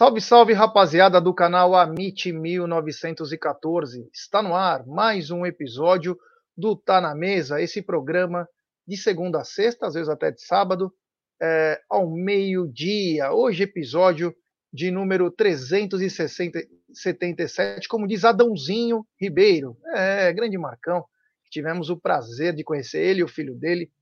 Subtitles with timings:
[0.00, 4.08] Salve, salve, rapaziada do canal Amit 1914.
[4.14, 6.18] Está no ar mais um episódio
[6.56, 8.48] do Tá na Mesa, esse programa
[8.88, 10.90] de segunda a sexta, às vezes até de sábado,
[11.38, 13.30] é, ao meio-dia.
[13.30, 14.34] Hoje, episódio
[14.72, 19.76] de número 377, como diz Adãozinho Ribeiro.
[19.94, 21.04] É, grande Marcão.
[21.50, 23.92] Tivemos o prazer de conhecer ele e o filho dele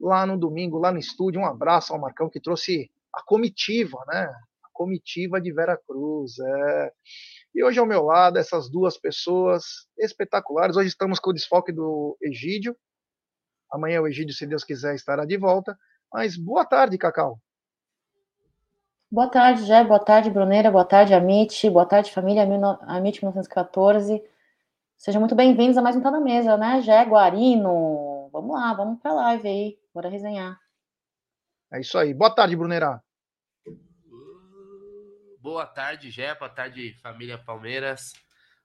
[0.00, 1.40] lá no domingo, lá no estúdio.
[1.40, 4.28] Um abraço ao Marcão que trouxe a comitiva, né?
[4.74, 6.38] Comitiva de Vera Cruz.
[6.38, 6.92] É.
[7.54, 9.64] E hoje ao meu lado, essas duas pessoas
[9.96, 10.76] espetaculares.
[10.76, 12.76] Hoje estamos com o desfoque do Egídio.
[13.72, 15.78] Amanhã o Egídio, se Deus quiser, estará de volta.
[16.12, 17.38] Mas boa tarde, Cacau.
[19.10, 19.84] Boa tarde, Jé.
[19.84, 20.70] Boa tarde, Bruneira.
[20.70, 21.70] Boa tarde, Amit.
[21.70, 22.42] Boa tarde, família
[22.82, 24.20] Amit 1914.
[24.98, 28.28] Sejam muito bem-vindos a mais um Tá na Mesa, né, Jé Guarino?
[28.32, 29.78] Vamos lá, vamos pra live aí.
[29.94, 30.58] Bora resenhar.
[31.72, 32.14] É isso aí.
[32.14, 33.03] Boa tarde, Bruneira.
[35.44, 36.34] Boa tarde, Jé.
[36.34, 38.14] Boa tarde, família Palmeiras.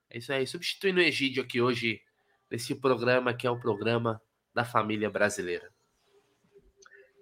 [0.08, 0.46] É isso aí.
[0.46, 2.00] Substituindo o Egídio aqui hoje,
[2.50, 4.18] nesse programa que é o programa
[4.54, 5.70] da família brasileira.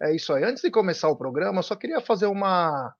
[0.00, 0.44] É isso aí.
[0.44, 2.94] Antes de começar o programa, só queria fazer uma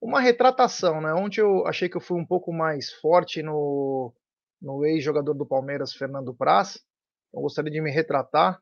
[0.00, 1.12] uma retratação, né?
[1.12, 4.14] Ontem eu achei que eu fui um pouco mais forte no,
[4.62, 6.82] no ex-jogador do Palmeiras, Fernando Praz.
[7.30, 8.58] Eu gostaria de me retratar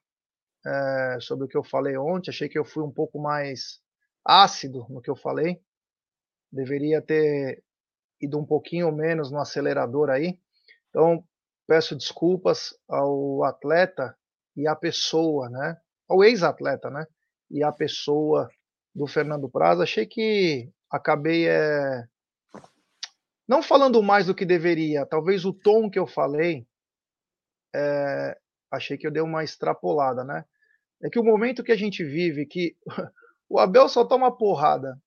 [0.66, 2.32] é, sobre o que eu falei ontem.
[2.32, 3.80] Achei que eu fui um pouco mais
[4.24, 5.64] ácido no que eu falei
[6.56, 7.62] deveria ter
[8.20, 10.38] ido um pouquinho menos no acelerador aí.
[10.88, 11.22] Então,
[11.66, 14.16] peço desculpas ao atleta
[14.56, 15.76] e à pessoa, né?
[16.08, 17.06] Ao ex-atleta, né?
[17.50, 18.48] E à pessoa
[18.94, 19.80] do Fernando Praz.
[19.80, 22.04] Achei que acabei é...
[23.46, 25.04] não falando mais do que deveria.
[25.04, 26.66] Talvez o tom que eu falei,
[27.74, 28.36] é...
[28.70, 30.44] achei que eu dei uma extrapolada, né?
[31.02, 32.74] É que o momento que a gente vive, que
[33.50, 34.98] o Abel só toma porrada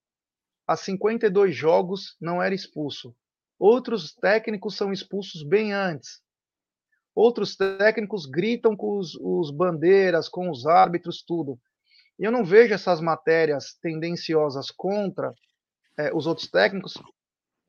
[0.70, 3.16] há 52 jogos não era expulso.
[3.58, 6.22] Outros técnicos são expulsos bem antes.
[7.16, 11.60] Outros técnicos gritam com os, os bandeiras, com os árbitros, tudo.
[12.20, 15.34] E eu não vejo essas matérias tendenciosas contra
[15.98, 16.94] é, os outros técnicos,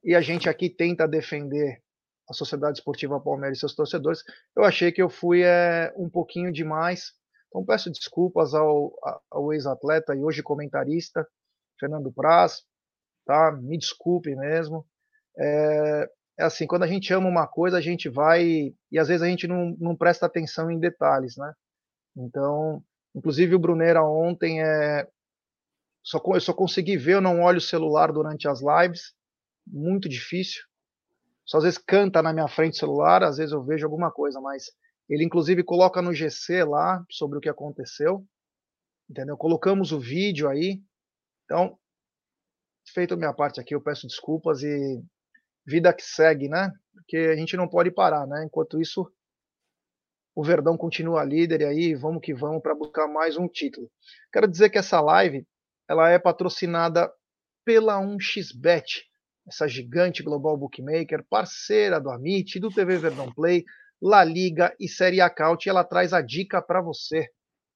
[0.04, 1.82] e a gente aqui tenta defender
[2.28, 4.22] a Sociedade Esportiva Palmeiras e seus torcedores.
[4.54, 7.14] Eu achei que eu fui é, um pouquinho demais.
[7.48, 8.92] Então peço desculpas ao,
[9.30, 11.26] ao ex-atleta e hoje comentarista,
[11.78, 12.62] Fernando Praz,
[13.24, 13.52] tá?
[13.52, 14.86] Me desculpe mesmo.
[15.38, 19.22] É, é, assim, quando a gente ama uma coisa, a gente vai e às vezes
[19.22, 21.52] a gente não, não presta atenção em detalhes, né?
[22.16, 22.82] Então,
[23.14, 25.06] inclusive o Brunera ontem é
[26.02, 29.12] só eu só consegui ver, eu não olho o celular durante as lives,
[29.66, 30.62] muito difícil.
[31.44, 34.40] Só às vezes canta na minha frente o celular, às vezes eu vejo alguma coisa,
[34.40, 34.72] mas
[35.08, 38.24] ele inclusive coloca no GC lá sobre o que aconteceu.
[39.10, 39.36] Entendeu?
[39.36, 40.80] Colocamos o vídeo aí.
[41.44, 41.76] Então,
[42.92, 45.02] feito a minha parte aqui, eu peço desculpas e
[45.66, 46.72] vida que segue, né?
[46.94, 48.44] Porque a gente não pode parar, né?
[48.44, 49.10] Enquanto isso,
[50.34, 53.90] o Verdão continua líder e aí vamos que vamos para buscar mais um título.
[54.32, 55.46] Quero dizer que essa live
[55.88, 57.12] ela é patrocinada
[57.64, 59.02] pela 1xBet,
[59.46, 63.64] essa gigante global bookmaker, parceira do Amit, do TV Verdão Play,
[64.00, 67.28] La Liga e Série Acaute, ela traz a dica para você.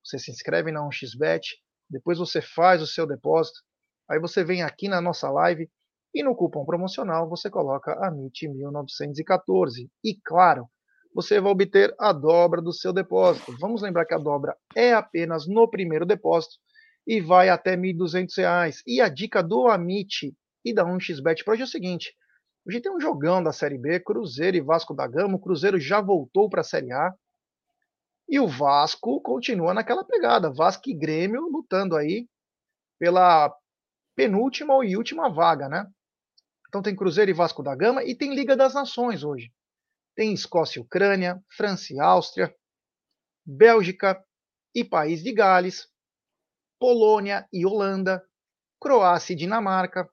[0.02, 1.42] Você se inscreve na 1xBet,
[1.90, 3.60] depois você faz o seu depósito,
[4.08, 5.68] Aí você vem aqui na nossa live
[6.14, 9.88] e no cupom promocional você coloca AMIT1914.
[10.02, 10.68] E claro,
[11.14, 13.56] você vai obter a dobra do seu depósito.
[13.58, 16.56] Vamos lembrar que a dobra é apenas no primeiro depósito
[17.06, 18.82] e vai até R$ 1.200.
[18.86, 22.14] E a dica do Amit e da 1xBet para hoje é o seguinte:
[22.66, 25.36] hoje tem um jogão da Série B, Cruzeiro e Vasco da Gama.
[25.36, 27.14] O Cruzeiro já voltou para a Série A.
[28.28, 30.52] E o Vasco continua naquela pegada.
[30.52, 32.26] Vasco e Grêmio lutando aí
[32.98, 33.54] pela
[34.14, 35.86] penúltima e última vaga, né?
[36.68, 39.52] Então tem Cruzeiro e Vasco da Gama e tem Liga das Nações hoje.
[40.14, 42.54] Tem Escócia e Ucrânia, França e Áustria,
[43.44, 44.22] Bélgica
[44.74, 45.88] e País de Gales,
[46.78, 48.24] Polônia e Holanda,
[48.80, 50.08] Croácia e Dinamarca,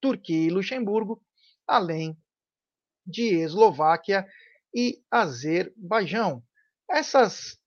[0.00, 1.22] Turquia e Luxemburgo,
[1.66, 2.16] além
[3.06, 4.26] de Eslováquia
[4.74, 6.42] e Azerbaijão.
[6.88, 7.60] Essas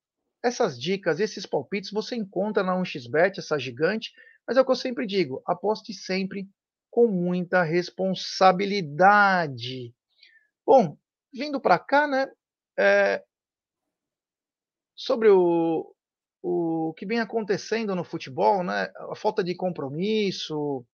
[0.43, 4.11] essas dicas, esses palpites você encontra na 1xBet, essa gigante,
[4.47, 6.47] mas é o que eu sempre digo: aposte sempre
[6.89, 9.93] com muita responsabilidade.
[10.65, 10.97] Bom,
[11.33, 12.31] vindo para cá, né?
[12.77, 13.23] É,
[14.95, 15.93] sobre o,
[16.41, 18.91] o que vem acontecendo no futebol, né?
[19.11, 20.85] A falta de compromisso,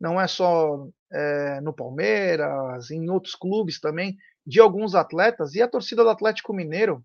[0.00, 5.68] não é só é, no Palmeiras, em outros clubes também, de alguns atletas, e a
[5.68, 7.04] torcida do Atlético Mineiro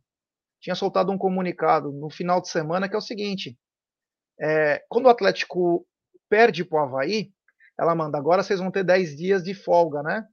[0.60, 3.58] tinha soltado um comunicado no final de semana que é o seguinte:
[4.42, 5.86] é, quando o Atlético
[6.28, 7.32] perde para o Havaí,
[7.78, 10.28] ela manda, agora vocês vão ter 10 dias de folga, né?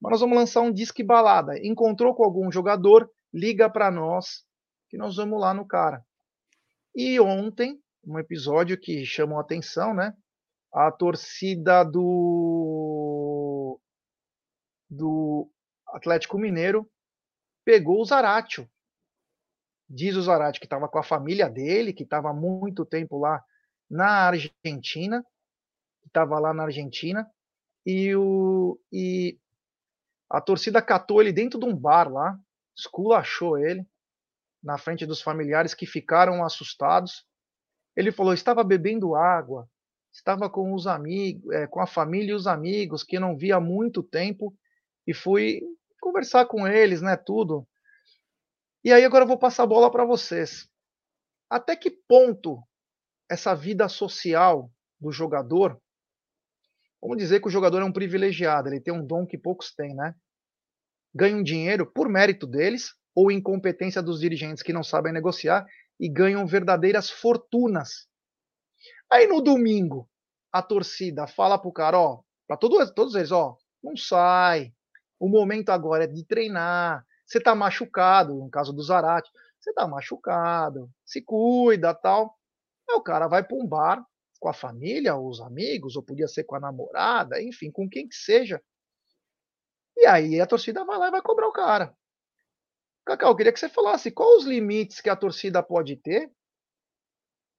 [0.00, 1.58] Mas nós vamos lançar um disque balada.
[1.58, 4.44] Encontrou com algum jogador, liga para nós,
[4.88, 6.04] que nós vamos lá no cara.
[6.94, 10.14] E ontem, um episódio que chamou a atenção, né?
[10.72, 13.80] A torcida do
[14.88, 15.50] do
[15.88, 16.88] Atlético Mineiro
[17.64, 18.68] pegou o Zaratio.
[19.88, 23.42] Diz o Zarate que estava com a família dele, que estava há muito tempo lá
[23.90, 25.24] na Argentina,
[26.06, 27.28] estava lá na Argentina,
[27.86, 29.38] e, o, e
[30.28, 32.38] a torcida catou ele dentro de um bar lá,
[32.76, 33.86] esculachou ele,
[34.62, 37.24] na frente dos familiares que ficaram assustados.
[37.96, 39.68] Ele falou: estava bebendo água,
[40.12, 43.60] estava com os amigos, é, com a família e os amigos que não via há
[43.60, 44.54] muito tempo
[45.06, 45.62] e fui
[46.00, 47.66] conversar com eles, né, tudo.
[48.84, 50.68] E aí agora eu vou passar a bola para vocês.
[51.50, 52.62] Até que ponto
[53.28, 54.70] essa vida social
[55.00, 55.80] do jogador,
[57.00, 59.94] vamos dizer que o jogador é um privilegiado, ele tem um dom que poucos têm,
[59.94, 60.14] né?
[61.14, 65.66] Ganham dinheiro por mérito deles ou incompetência dos dirigentes que não sabem negociar
[65.98, 68.06] e ganham verdadeiras fortunas.
[69.10, 70.08] Aí no domingo,
[70.52, 74.72] a torcida fala pro cara, ó, para todos, todos eles, ó, não sai.
[75.18, 77.04] O momento agora é de treinar.
[77.28, 79.30] Você tá machucado, no caso do Zarate,
[79.60, 82.34] você tá machucado, se cuida, tal.
[82.88, 84.02] Aí o cara vai para um bar
[84.40, 88.08] com a família, ou os amigos, ou podia ser com a namorada, enfim, com quem
[88.08, 88.62] que seja.
[89.94, 91.94] E aí a torcida vai lá e vai cobrar o cara.
[93.04, 96.30] Cacau, eu queria que você falasse quais os limites que a torcida pode ter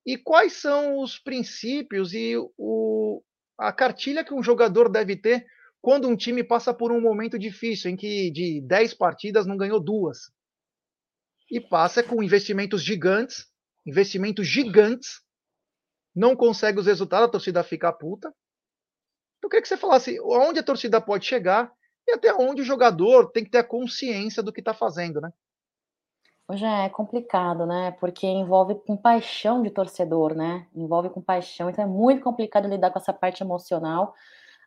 [0.06, 3.22] e quais são os princípios e o,
[3.58, 5.46] a cartilha que um jogador deve ter
[5.82, 9.80] quando um time passa por um momento difícil, em que de 10 partidas não ganhou
[9.80, 10.32] duas.
[11.50, 13.48] E passa com investimentos gigantes,
[13.86, 15.22] investimentos gigantes,
[16.16, 18.28] não consegue os resultados, a torcida fica puta.
[19.38, 21.72] Então, eu queria que você falasse onde a torcida pode chegar
[22.08, 25.32] e até onde o jogador tem que ter a consciência do que está fazendo, né?
[26.48, 27.92] Hoje é complicado, né?
[28.00, 30.68] Porque envolve com paixão de torcedor, né?
[30.76, 34.16] Envolve com paixão, então é muito complicado lidar com essa parte emocional.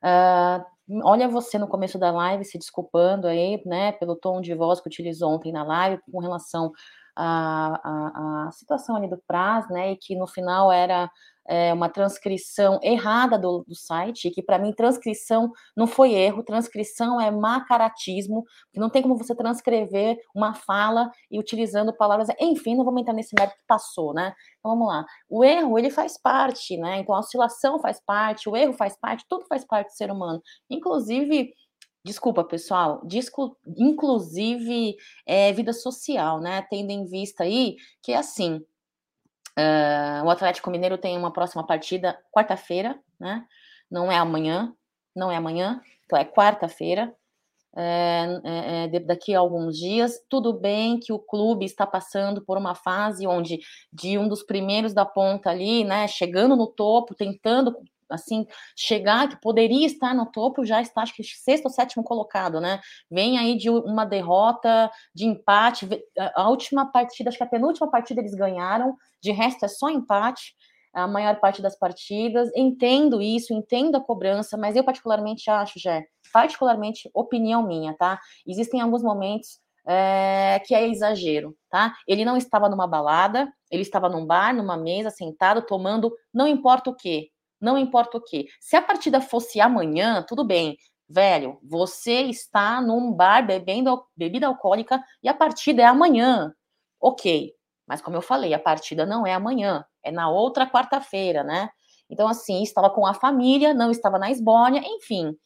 [0.02, 4.80] Uh, olha você no começo da live se desculpando aí, né, pelo tom de voz
[4.80, 6.72] que utilizou ontem na live com relação
[7.16, 11.10] à, à, à situação ali do Praz, né, e que no final era
[11.48, 17.20] é, uma transcrição errada do, do site, que para mim transcrição não foi erro, transcrição
[17.20, 22.84] é macaratismo, que não tem como você transcrever uma fala e utilizando palavras, enfim, não
[22.84, 24.34] vamos entrar nesse mérito que passou, né?
[24.58, 25.04] Então vamos lá.
[25.28, 27.00] O erro, ele faz parte, né?
[27.00, 30.40] Então a oscilação faz parte, o erro faz parte, tudo faz parte do ser humano.
[30.70, 31.52] Inclusive,
[32.04, 33.02] Desculpa, pessoal,
[33.78, 36.62] inclusive é, vida social, né?
[36.68, 38.64] Tendo em vista aí que é assim,
[39.58, 43.44] Uh, o Atlético Mineiro tem uma próxima partida quarta-feira, né?
[43.90, 44.74] Não é amanhã,
[45.14, 47.14] não é amanhã, então é quarta-feira.
[47.74, 52.58] É, é, é daqui a alguns dias, tudo bem que o clube está passando por
[52.58, 53.60] uma fase onde
[53.90, 57.74] de um dos primeiros da ponta ali, né, chegando no topo, tentando
[58.12, 62.60] assim, chegar, que poderia estar no topo, já está, acho que sexto ou sétimo colocado,
[62.60, 62.80] né?
[63.10, 65.88] Vem aí de uma derrota, de empate.
[66.34, 70.54] A última partida, acho que a penúltima partida eles ganharam, de resto é só empate
[70.92, 72.50] a maior parte das partidas.
[72.54, 76.02] Entendo isso, entendo a cobrança, mas eu particularmente acho, já,
[76.32, 78.20] particularmente opinião minha, tá?
[78.46, 81.94] Existem alguns momentos é, que é exagero, tá?
[82.06, 86.90] Ele não estava numa balada, ele estava num bar, numa mesa, sentado, tomando, não importa
[86.90, 87.30] o que,
[87.62, 88.48] não importa o que.
[88.60, 90.76] Se a partida fosse amanhã, tudo bem.
[91.08, 96.52] Velho, você está num bar bebendo bebida alcoólica e a partida é amanhã.
[97.00, 97.54] Ok.
[97.86, 101.68] Mas como eu falei, a partida não é amanhã, é na outra quarta-feira, né?
[102.08, 105.36] Então, assim, estava com a família, não estava na esbórnia, enfim.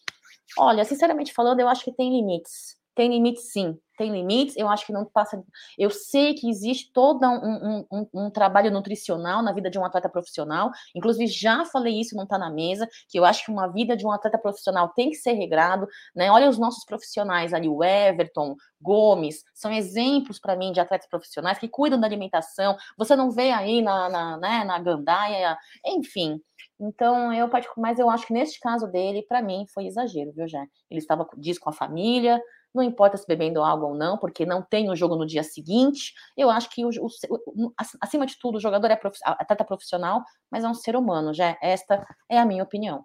[0.59, 2.77] Olha, sinceramente falando, eu acho que tem limites.
[2.97, 5.43] Tem limites, sim tem limites, eu acho que não passa.
[5.79, 9.85] Eu sei que existe todo um, um, um, um, trabalho nutricional na vida de um
[9.85, 13.69] atleta profissional, inclusive já falei isso, não está na mesa, que eu acho que uma
[13.69, 16.31] vida de um atleta profissional tem que ser regrado, né?
[16.31, 21.59] Olha os nossos profissionais ali, o Everton, Gomes, são exemplos para mim de atletas profissionais
[21.59, 22.77] que cuidam da alimentação.
[22.99, 26.39] Você não vê aí na, na, né, na gandaia, enfim.
[26.79, 27.49] Então, eu
[27.79, 30.63] mas eu acho que neste caso dele, para mim, foi exagero, viu, já?
[30.91, 32.41] Ele estava diz com a família,
[32.77, 36.15] não importa se bebendo água ou não, porque não tem o jogo no dia seguinte.
[36.37, 40.65] Eu acho que, o, o, acima de tudo, o jogador é prof, atleta profissional, mas
[40.65, 41.57] é um ser humano, já.
[41.63, 43.05] Esta é a minha opinião.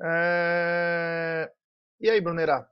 [0.00, 1.52] É...
[2.00, 2.68] E aí, Brunera?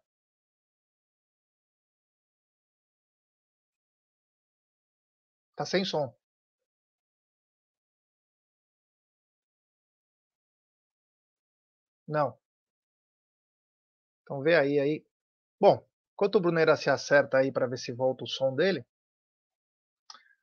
[5.54, 6.14] Tá sem som.
[12.08, 12.36] Não.
[14.26, 15.06] Então vê aí, aí.
[15.60, 15.80] Bom,
[16.12, 18.84] enquanto o Bruneira se acerta aí para ver se volta o som dele.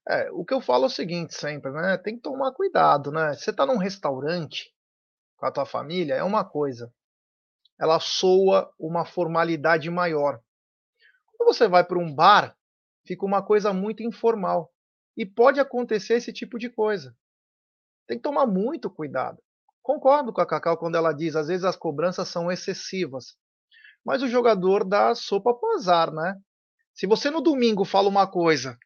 [0.08, 1.98] É, o que eu falo é o seguinte sempre, né?
[1.98, 3.34] Tem que tomar cuidado, né?
[3.34, 4.74] Você tá num restaurante
[5.36, 6.94] com a tua família, é uma coisa.
[7.78, 10.42] Ela soa uma formalidade maior.
[11.25, 12.58] Quando você vai para um bar,
[13.06, 14.74] fica uma coisa muito informal.
[15.18, 17.13] E pode acontecer esse tipo de coisa.
[18.08, 19.42] Tem que tomar muito cuidado.
[19.82, 23.38] Concordo com a Cacau quando ela diz, às vezes as cobranças são excessivas.
[24.06, 26.40] Mas o jogador dá sopa pro azar, né?
[26.94, 28.78] Se você no domingo fala uma coisa,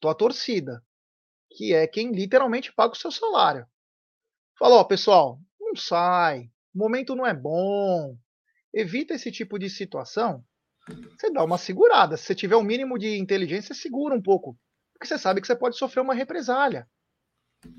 [0.00, 0.82] tua torcida,
[1.50, 3.66] que é quem literalmente paga o seu salário.
[4.58, 8.16] Fala, ó, pessoal, não sai, o momento não é bom,
[8.72, 10.44] evita esse tipo de situação.
[11.18, 12.16] Você dá uma segurada.
[12.16, 14.58] Se você tiver um mínimo de inteligência, segura um pouco.
[14.92, 16.88] Porque você sabe que você pode sofrer uma represália.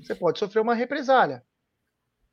[0.00, 1.44] Você pode sofrer uma represália.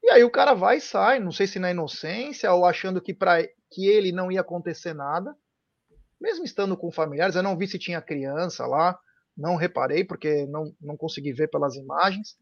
[0.03, 3.13] E aí o cara vai e sai, não sei se na inocência ou achando que
[3.13, 3.39] para
[3.71, 5.35] que ele não ia acontecer nada.
[6.19, 8.99] Mesmo estando com familiares, eu não vi se tinha criança lá,
[9.35, 12.35] não reparei porque não, não consegui ver pelas imagens,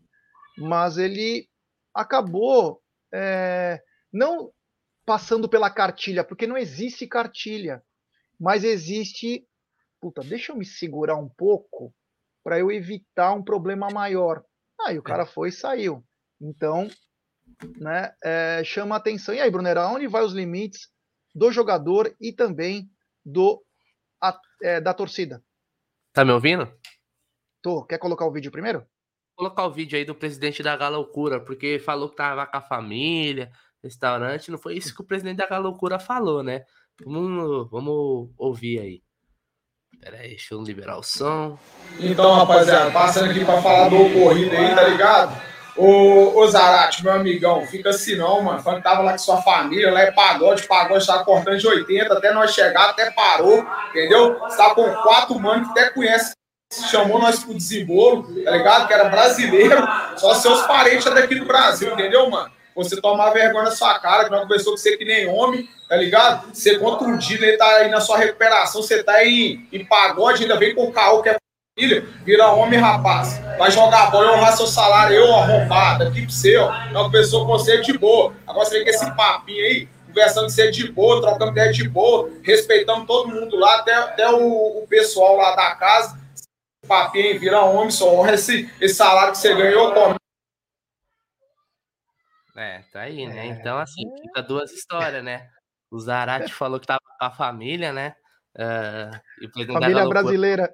[0.58, 1.50] mas ele
[1.94, 2.82] acabou
[3.13, 4.51] é, não
[5.05, 7.84] passando pela cartilha, porque não existe cartilha,
[8.39, 9.48] mas existe.
[10.01, 11.94] Puta, deixa eu me segurar um pouco
[12.44, 14.44] para eu evitar um problema maior.
[14.82, 16.05] Aí o cara foi e saiu.
[16.39, 16.88] Então,
[17.77, 19.34] né, é, chama atenção.
[19.34, 20.89] E aí, Brunera, onde vai os limites
[21.35, 22.89] do jogador e também
[23.23, 23.61] do
[24.21, 25.43] a, é, da torcida?
[26.13, 26.71] Tá me ouvindo?
[27.61, 27.83] Tô.
[27.83, 28.79] Quer colocar o vídeo primeiro?
[28.79, 32.61] Vou colocar o vídeo aí do presidente da Galoucura, porque falou que tava com a
[32.61, 33.51] família,
[33.83, 34.49] restaurante.
[34.49, 36.63] Não foi isso que o presidente da Galoucura falou, né?
[37.03, 39.03] Vamos, vamos ouvir aí.
[39.99, 41.59] Pera aí, deixa eu liberar o som.
[41.99, 45.54] Então, rapaziada, passando aqui pra falar do ocorrido aí, tá ligado?
[45.77, 48.63] Ô, ô Zarate, meu amigão, fica assim não, mano.
[48.63, 52.34] Que tava lá com sua família, lá é pagode, pagode tava cortando de 80, até
[52.34, 54.39] nós chegar, até parou, entendeu?
[54.39, 56.32] Você tá com quatro manos que até conhece,
[56.89, 58.88] chamou nós pro desembolo, tá ligado?
[58.88, 62.50] Que era brasileiro, só seus parentes daqui do Brasil, entendeu, mano?
[62.74, 65.98] Você tomar vergonha na sua cara, que não conversou com você que nem homem, tá
[65.98, 66.53] ligado?
[66.53, 70.74] Você contundido, ele tá aí na sua recuperação, você tá em, em pagode, ainda vem
[70.74, 71.38] com o caô que é
[71.77, 73.38] filho, vira homem, rapaz.
[73.58, 76.72] Vai jogar bola, honrar seu salário, eu arrombado, aqui pro seu.
[76.94, 78.34] Não pensou com você de boa.
[78.48, 81.74] Agora você vem com esse papinho aí, conversando que você é de boa, trocando ideia
[81.74, 86.17] de boa, respeitando todo mundo lá, até, até o, o pessoal lá da casa.
[86.88, 90.15] Papinho aí, vira homem, só honra esse, esse salário que você ganhou, come.
[92.55, 93.48] É, tá aí, né?
[93.48, 95.50] Então, assim, fica duas histórias, né?
[95.91, 98.15] O Zarate falou que tava com a família, né?
[98.58, 100.74] Uh, família brasileira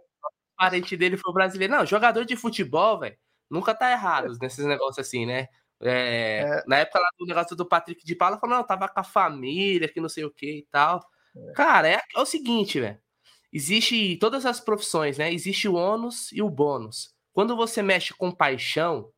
[0.62, 1.74] parente dele foi brasileiro.
[1.74, 3.18] Não, jogador de futebol, velho,
[3.50, 5.48] nunca tá errado nesses negócios assim, né?
[5.82, 6.64] É, é.
[6.68, 9.88] Na época lá do negócio do Patrick de Paula, falou, não, tava com a família,
[9.88, 11.04] que não sei o que e tal.
[11.36, 11.54] É.
[11.54, 13.00] Cara, é, é o seguinte, velho.
[13.52, 15.34] Existe todas as profissões, né?
[15.34, 17.16] Existe o ônus e o bônus.
[17.34, 19.12] Quando você mexe com paixão,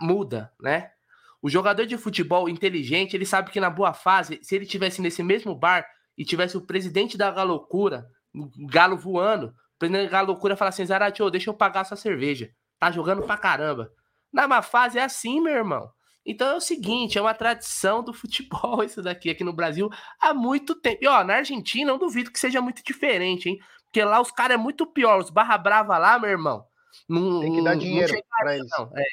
[0.00, 0.92] muda, né?
[1.42, 5.22] O jogador de futebol inteligente, ele sabe que na boa fase, se ele tivesse nesse
[5.22, 5.84] mesmo bar
[6.16, 8.08] e tivesse o presidente da galocura,
[8.70, 12.50] galo voando, presidente da loucura fala assim: Zaratio, deixa eu pagar sua cerveja.
[12.78, 13.92] Tá jogando pra caramba.
[14.32, 15.90] Na má fase é assim, meu irmão.
[16.24, 19.88] Então é o seguinte, é uma tradição do futebol isso daqui aqui no Brasil
[20.20, 20.98] há muito tempo.
[21.02, 23.58] E ó, na Argentina eu duvido que seja muito diferente, hein?
[23.84, 26.62] Porque lá os caras é muito pior, os barra brava lá, meu irmão.
[27.08, 28.68] Não, Tem que dar dinheiro para eles.
[28.76, 28.90] Não.
[28.94, 29.04] É,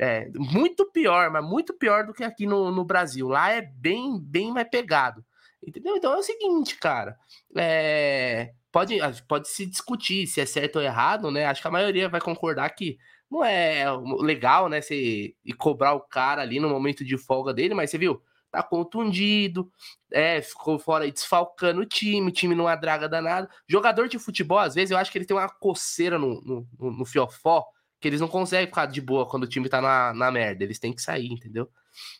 [0.00, 3.28] é, muito pior, mas muito pior do que aqui no, no Brasil.
[3.28, 5.24] Lá é bem, bem mais pegado.
[5.66, 5.96] Entendeu?
[5.96, 7.18] Então é o seguinte, cara.
[7.56, 11.46] É, pode, pode se discutir se é certo ou errado, né?
[11.46, 12.98] Acho que a maioria vai concordar que
[13.30, 13.84] não é
[14.20, 14.80] legal, né?
[14.80, 18.22] Você e cobrar o cara ali no momento de folga dele, mas você viu?
[18.50, 19.70] Tá contundido,
[20.10, 23.46] é, ficou fora desfalcando o time, o time não adraga danado.
[23.68, 27.04] Jogador de futebol, às vezes, eu acho que ele tem uma coceira no, no, no
[27.04, 27.66] fiofó,
[28.00, 30.64] que eles não conseguem ficar de boa quando o time tá na, na merda.
[30.64, 31.68] Eles têm que sair, entendeu?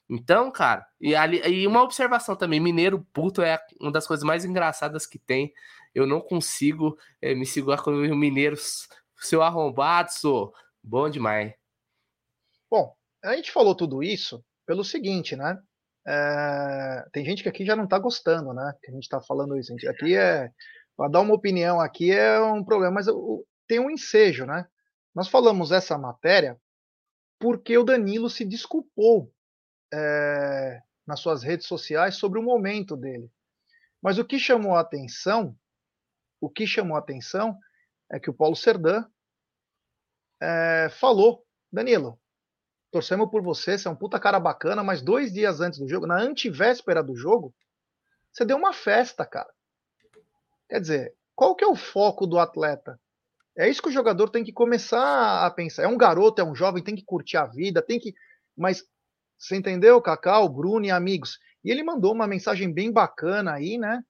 [0.09, 4.45] Então, cara, e, ali, e uma observação também: Mineiro puto é uma das coisas mais
[4.45, 5.53] engraçadas que tem
[5.95, 8.57] eu não consigo é, me segurar com o Mineiro,
[9.17, 11.53] seu arrombado, sou bom demais.
[12.71, 12.95] Bom,
[13.25, 15.59] a gente falou tudo isso pelo seguinte, né?
[16.07, 18.75] É, tem gente que aqui já não está gostando, né?
[18.83, 19.75] Que a gente está falando isso.
[19.89, 20.51] aqui é
[20.97, 23.07] para dar uma opinião aqui é um problema, mas
[23.67, 24.67] tem um ensejo, né?
[25.15, 26.59] Nós falamos essa matéria
[27.39, 29.33] porque o Danilo se desculpou
[29.93, 33.31] é, nas suas redes sociais sobre o momento dele.
[34.03, 35.57] Mas o que chamou a atenção
[36.41, 37.59] o que chamou a atenção
[38.11, 39.05] é que o Paulo Serdã
[40.41, 42.19] é, falou, Danilo,
[42.91, 46.07] torcemos por você, você é um puta cara bacana, mas dois dias antes do jogo,
[46.07, 47.55] na antivéspera do jogo,
[48.33, 49.53] você deu uma festa, cara.
[50.69, 53.01] Quer dizer, qual que é o foco do atleta?
[53.57, 55.83] É isso que o jogador tem que começar a pensar.
[55.83, 58.15] É um garoto, é um jovem, tem que curtir a vida, tem que.
[58.57, 58.85] Mas
[59.39, 61.39] você entendeu, Cacau, Bruno e amigos?
[61.65, 64.03] E ele mandou uma mensagem bem bacana aí, né?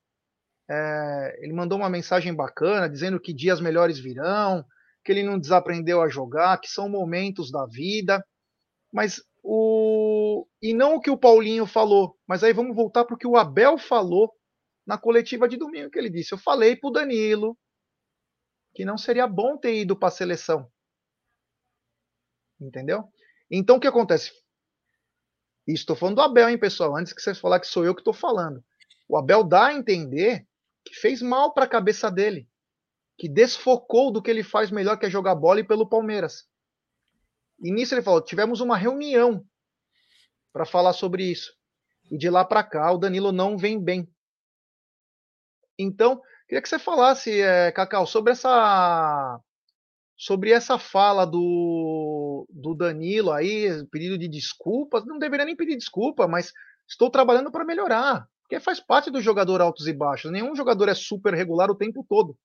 [0.70, 4.64] É, ele mandou uma mensagem bacana dizendo que dias melhores virão,
[5.04, 8.24] que ele não desaprendeu a jogar, que são momentos da vida.
[8.92, 10.46] Mas o.
[10.60, 13.36] E não o que o Paulinho falou, mas aí vamos voltar para o que o
[13.36, 14.32] Abel falou
[14.86, 17.56] na coletiva de domingo, que ele disse: Eu falei para o Danilo
[18.74, 20.70] que não seria bom ter ido para a seleção.
[22.60, 23.04] Entendeu?
[23.50, 24.30] Então o que acontece?
[25.74, 26.96] Estou falando do Abel, hein, pessoal?
[26.96, 28.62] Antes que vocês falar que sou eu que estou falando.
[29.08, 30.46] O Abel dá a entender
[30.84, 32.48] que fez mal para a cabeça dele,
[33.18, 36.46] que desfocou do que ele faz melhor, que é jogar bola e pelo Palmeiras.
[37.62, 39.44] E nisso ele falou: tivemos uma reunião
[40.52, 41.52] para falar sobre isso.
[42.10, 44.08] E de lá para cá, o Danilo não vem bem.
[45.78, 49.38] Então, Queria que você falasse, é, Cacau, sobre essa
[50.16, 51.38] sobre essa fala do,
[52.50, 55.04] do Danilo aí, pedido de desculpas.
[55.04, 56.52] Não deveria nem pedir desculpa, mas
[56.86, 58.28] estou trabalhando para melhorar.
[58.42, 60.30] Porque faz parte do jogador altos e baixos.
[60.30, 62.36] Nenhum jogador é super regular o tempo todo.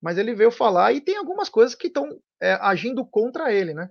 [0.00, 3.88] Mas ele veio falar e tem algumas coisas que estão é, agindo contra ele, né?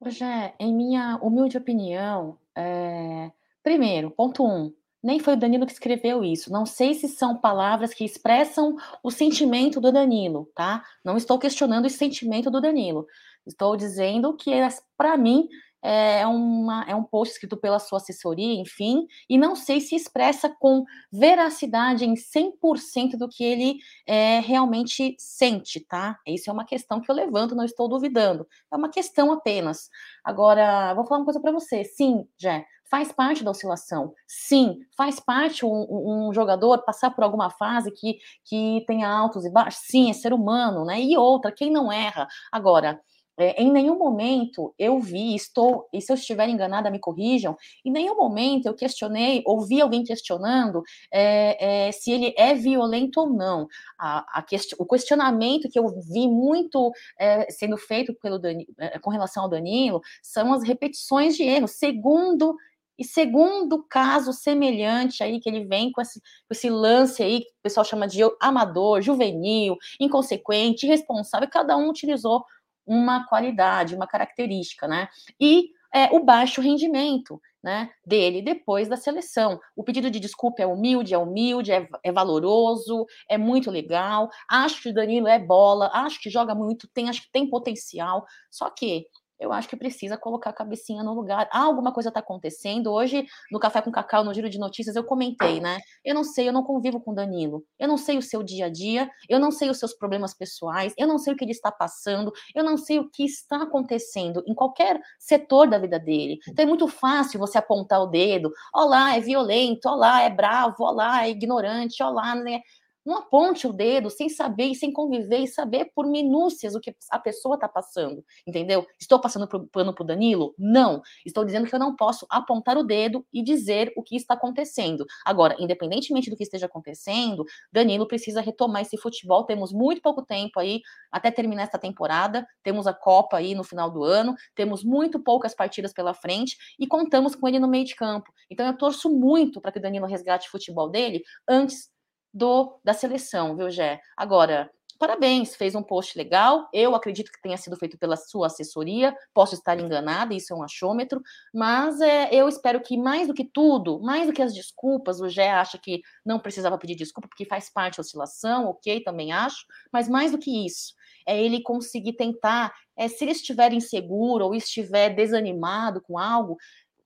[0.00, 3.30] Rogé, em minha humilde opinião, é...
[3.62, 4.72] primeiro, ponto um,
[5.02, 6.52] nem foi o Danilo que escreveu isso.
[6.52, 10.84] Não sei se são palavras que expressam o sentimento do Danilo, tá?
[11.04, 13.06] Não estou questionando esse sentimento do Danilo.
[13.46, 14.50] Estou dizendo que,
[14.96, 15.48] para mim,
[15.82, 20.48] é, uma, é um post escrito pela sua assessoria, enfim, e não sei se expressa
[20.48, 26.18] com veracidade em 100% do que ele é, realmente sente, tá?
[26.26, 28.48] Isso é uma questão que eu levanto, não estou duvidando.
[28.72, 29.88] É uma questão apenas.
[30.24, 31.84] Agora, vou falar uma coisa para você.
[31.84, 34.12] Sim, Jé, faz parte da oscilação.
[34.26, 39.50] Sim, faz parte um, um, jogador passar por alguma fase que, que tenha altos e
[39.50, 39.82] baixos.
[39.84, 41.00] Sim, é ser humano, né?
[41.00, 42.26] E outra, quem não erra?
[42.50, 43.00] Agora,
[43.36, 47.90] é, em nenhum momento eu vi, estou, e se eu estiver enganada, me corrijam, em
[47.90, 53.66] nenhum momento eu questionei, ouvi alguém questionando é, é, se ele é violento ou não.
[53.98, 58.40] A, a quest o questionamento que eu vi muito é, sendo feito pelo
[58.78, 62.56] é, com relação ao Danilo são as repetições de erros, segundo
[62.98, 67.50] e segundo caso semelhante aí, que ele vem com esse, com esse lance aí, que
[67.50, 72.44] o pessoal chama de amador, juvenil, inconsequente, irresponsável, cada um utilizou
[72.86, 75.08] uma qualidade, uma característica, né?
[75.40, 79.58] E é, o baixo rendimento, né, dele depois da seleção.
[79.74, 84.30] O pedido de desculpa é humilde, é humilde, é, é, valoroso, é muito legal.
[84.48, 88.24] Acho que o Danilo é bola, acho que joga muito, tem, acho que tem potencial.
[88.50, 89.06] Só que
[89.38, 91.48] eu acho que precisa colocar a cabecinha no lugar.
[91.52, 92.92] Ah, alguma coisa está acontecendo.
[92.92, 95.78] Hoje, no Café com Cacau, no Giro de Notícias, eu comentei, né?
[96.04, 97.64] Eu não sei, eu não convivo com Danilo.
[97.78, 100.94] Eu não sei o seu dia a dia, eu não sei os seus problemas pessoais,
[100.98, 104.42] eu não sei o que ele está passando, eu não sei o que está acontecendo
[104.46, 106.38] em qualquer setor da vida dele.
[106.48, 108.50] Então é muito fácil você apontar o dedo.
[108.74, 112.60] Olá, é violento, olá, é bravo, olá, é ignorante, olá, né?
[113.06, 116.94] Não aponte o dedo sem saber e sem conviver e saber por minúcias o que
[117.10, 118.84] a pessoa está passando, entendeu?
[118.98, 120.54] Estou passando pano para o Danilo?
[120.58, 121.00] Não.
[121.24, 125.06] Estou dizendo que eu não posso apontar o dedo e dizer o que está acontecendo.
[125.24, 129.44] Agora, independentemente do que esteja acontecendo, Danilo precisa retomar esse futebol.
[129.44, 130.80] Temos muito pouco tempo aí
[131.12, 132.46] até terminar esta temporada.
[132.62, 134.34] Temos a Copa aí no final do ano.
[134.54, 138.32] Temos muito poucas partidas pela frente e contamos com ele no meio de campo.
[138.50, 141.94] Então, eu torço muito para que o Danilo resgate o futebol dele antes
[142.36, 143.98] do da seleção, viu, Gé?
[144.14, 146.68] Agora, parabéns, fez um post legal.
[146.72, 149.16] Eu acredito que tenha sido feito pela sua assessoria.
[149.32, 151.22] Posso estar enganada, isso é um achômetro,
[151.52, 155.28] mas é, eu espero que mais do que tudo, mais do que as desculpas, o
[155.28, 159.64] Gé acha que não precisava pedir desculpa porque faz parte da oscilação, ok, também acho,
[159.90, 160.94] mas mais do que isso,
[161.26, 166.56] é ele conseguir tentar, é, se ele estiver inseguro ou estiver desanimado com algo,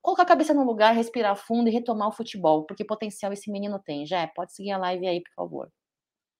[0.02, 3.78] colocar a cabeça no lugar, respirar fundo e retomar o futebol, porque potencial esse menino
[3.78, 4.06] tem.
[4.06, 5.68] Já pode seguir a live aí, por favor.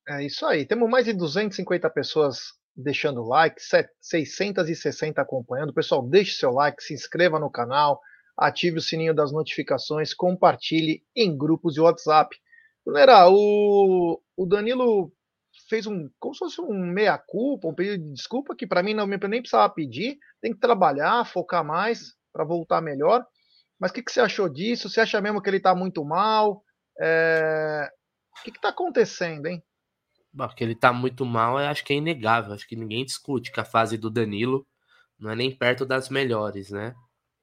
[0.08, 0.66] É isso aí.
[0.66, 3.60] Temos mais de 250 pessoas deixando like,
[4.00, 5.74] 660 acompanhando.
[5.74, 8.00] Pessoal, deixe seu like, se inscreva no canal,
[8.36, 12.34] ative o sininho das notificações, compartilhe em grupos de WhatsApp.
[12.86, 15.12] Galera, o, o Danilo
[15.68, 19.06] fez um, como se fosse um meia-culpa, um pedido de desculpa, que para mim não
[19.06, 23.24] nem precisava pedir, tem que trabalhar, focar mais para voltar melhor.
[23.80, 24.88] Mas o que, que, você achou disso?
[24.90, 26.62] Você acha mesmo que ele está muito mal?
[27.00, 27.90] É...
[28.38, 29.62] O que está acontecendo, hein?
[30.32, 32.52] Bom, que ele está muito mal, acho que é inegável.
[32.52, 34.66] Acho que ninguém discute que a fase do Danilo
[35.18, 36.94] não é nem perto das melhores, né?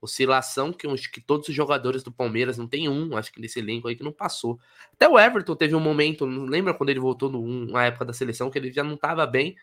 [0.01, 3.59] oscilação que, acho que todos os jogadores do Palmeiras, não tem um, acho que nesse
[3.59, 4.59] elenco aí que não passou.
[4.93, 8.57] Até o Everton teve um momento, lembra quando ele voltou na época da seleção, que
[8.57, 9.55] ele já não estava bem.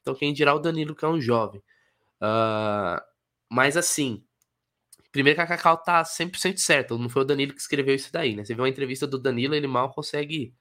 [0.00, 1.60] Então, quem dirá o Danilo, que é um jovem.
[2.20, 3.00] Uh,
[3.50, 4.24] mas assim,
[5.12, 8.36] primeiro que a Cacau tá 100% certa, não foi o Danilo que escreveu isso daí,
[8.36, 8.44] né?
[8.44, 10.54] Você viu uma entrevista do Danilo, ele mal consegue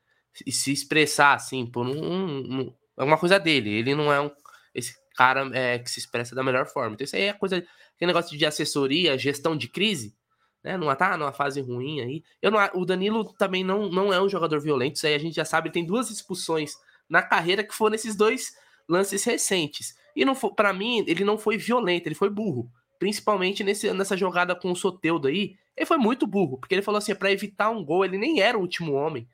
[0.48, 3.72] se expressar assim, por um, um, é uma coisa dele.
[3.72, 4.32] Ele não é um
[4.74, 6.94] esse cara é, que se expressa da melhor forma.
[6.94, 7.58] Então, isso aí é coisa.
[7.58, 10.16] Aquele negócio de assessoria, gestão de crise,
[10.64, 10.78] né?
[10.78, 12.24] Não tá numa fase ruim aí.
[12.42, 14.96] Eu não, o Danilo também não, não é um jogador violento.
[14.96, 15.72] Isso aí a gente já sabe.
[15.72, 16.74] Tem duas expulsões
[17.10, 18.54] na carreira que foram esses dois
[18.88, 19.96] lances recentes.
[20.16, 22.70] E não para mim, ele não foi violento, ele foi burro.
[23.00, 25.56] Principalmente nesse, nessa jogada com o Soteudo aí.
[25.76, 28.58] Ele foi muito burro, porque ele falou assim: para evitar um gol, ele nem era
[28.58, 29.28] o último homem.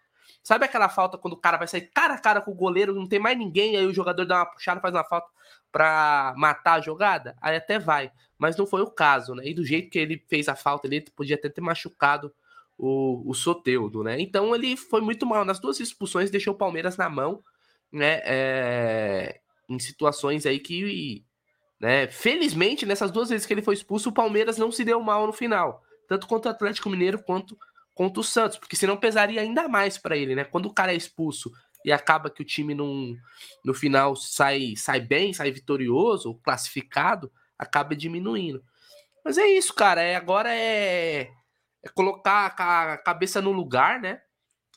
[0.43, 3.07] Sabe aquela falta quando o cara vai sair cara a cara com o goleiro, não
[3.07, 5.27] tem mais ninguém, aí o jogador dá uma puxada, faz uma falta
[5.71, 7.35] para matar a jogada?
[7.41, 8.11] Aí até vai.
[8.37, 9.47] Mas não foi o caso, né?
[9.47, 12.31] E do jeito que ele fez a falta, ele podia até ter machucado
[12.77, 14.19] o, o Soteudo, né?
[14.21, 15.43] Então ele foi muito mal.
[15.43, 17.43] Nas duas expulsões, deixou o Palmeiras na mão,
[17.91, 18.21] né?
[18.23, 21.25] É, em situações aí que.
[21.79, 25.27] Né, felizmente, nessas duas vezes que ele foi expulso, o Palmeiras não se deu mal
[25.27, 25.83] no final.
[26.07, 27.57] Tanto contra o Atlético Mineiro quanto
[27.93, 30.43] contra o Santos, porque senão pesaria ainda mais para ele, né?
[30.43, 31.51] Quando o cara é expulso
[31.83, 33.15] e acaba que o time não,
[33.63, 38.63] no final sai, sai bem, sai vitorioso, classificado, acaba diminuindo.
[39.23, 40.01] Mas é isso, cara.
[40.01, 41.29] É, agora é,
[41.83, 44.21] é colocar a cabeça no lugar, né?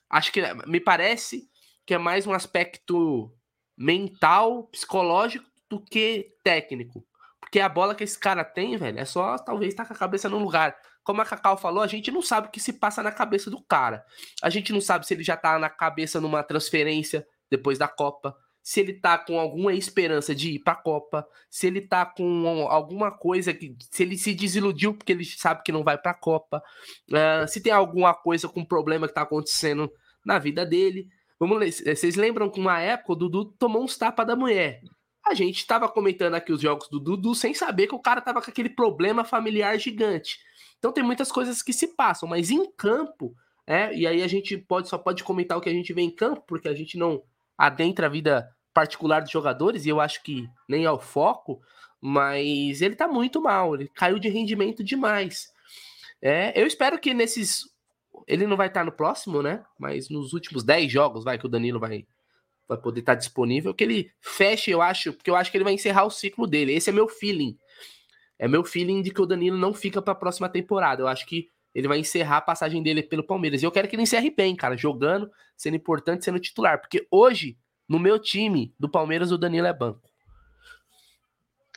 [0.09, 1.49] Acho que me parece
[1.85, 3.33] que é mais um aspecto
[3.77, 7.04] mental, psicológico do que técnico.
[7.40, 9.98] Porque a bola que esse cara tem, velho, é só talvez estar tá com a
[9.98, 10.76] cabeça no lugar
[11.09, 13.62] como a Cacau falou, a gente não sabe o que se passa na cabeça do
[13.62, 14.04] cara.
[14.42, 18.37] A gente não sabe se ele já tá na cabeça numa transferência depois da Copa,
[18.62, 23.11] se ele tá com alguma esperança de ir pra Copa, se ele tá com alguma
[23.11, 23.74] coisa que.
[23.90, 26.62] Se ele se desiludiu porque ele sabe que não vai pra Copa,
[27.11, 29.90] uh, se tem alguma coisa com problema que tá acontecendo
[30.26, 31.09] na vida dele.
[31.40, 31.72] Vamos ler.
[31.72, 34.83] Vocês lembram que uma época o Dudu tomou uns tapas da mulher.
[35.29, 38.41] A gente estava comentando aqui os jogos do Dudu sem saber que o cara tava
[38.41, 40.38] com aquele problema familiar gigante.
[40.79, 43.35] Então tem muitas coisas que se passam, mas em campo,
[43.67, 46.11] é, e aí a gente pode só pode comentar o que a gente vê em
[46.11, 47.23] campo, porque a gente não
[47.57, 51.61] adentra a vida particular dos jogadores, e eu acho que nem é o foco,
[52.01, 55.53] mas ele tá muito mal, ele caiu de rendimento demais.
[56.23, 57.69] É, eu espero que nesses.
[58.27, 59.64] Ele não vai estar no próximo, né?
[59.79, 62.07] Mas nos últimos 10 jogos, vai, que o Danilo vai,
[62.68, 65.72] vai poder estar disponível, que ele feche, eu acho, porque eu acho que ele vai
[65.72, 66.74] encerrar o ciclo dele.
[66.74, 67.57] Esse é meu feeling
[68.38, 71.02] é meu feeling de que o Danilo não fica para a próxima temporada.
[71.02, 73.61] Eu acho que ele vai encerrar a passagem dele pelo Palmeiras.
[73.61, 76.81] E eu quero que ele encerre bem, cara, jogando, sendo importante, sendo titular.
[76.81, 80.09] Porque hoje, no meu time do Palmeiras, o Danilo é banco.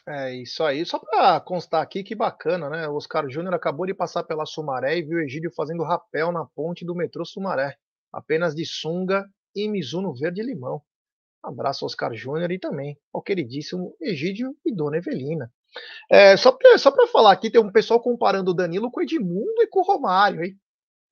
[0.08, 0.86] É isso aí.
[0.86, 2.88] Só para constar aqui, que bacana, né?
[2.88, 6.46] O Oscar Júnior acabou de passar pela Sumaré e viu o Egídio fazendo rapel na
[6.46, 7.76] ponte do metrô Sumaré.
[8.14, 10.82] Apenas de sunga e Mizuno verde limão.
[11.44, 15.52] abraço, Oscar Júnior, e também ao queridíssimo Egídio e Dona Evelina.
[16.10, 19.62] É, só para só falar aqui, tem um pessoal comparando o Danilo com o Edmundo
[19.62, 20.56] e com o Romário, hein?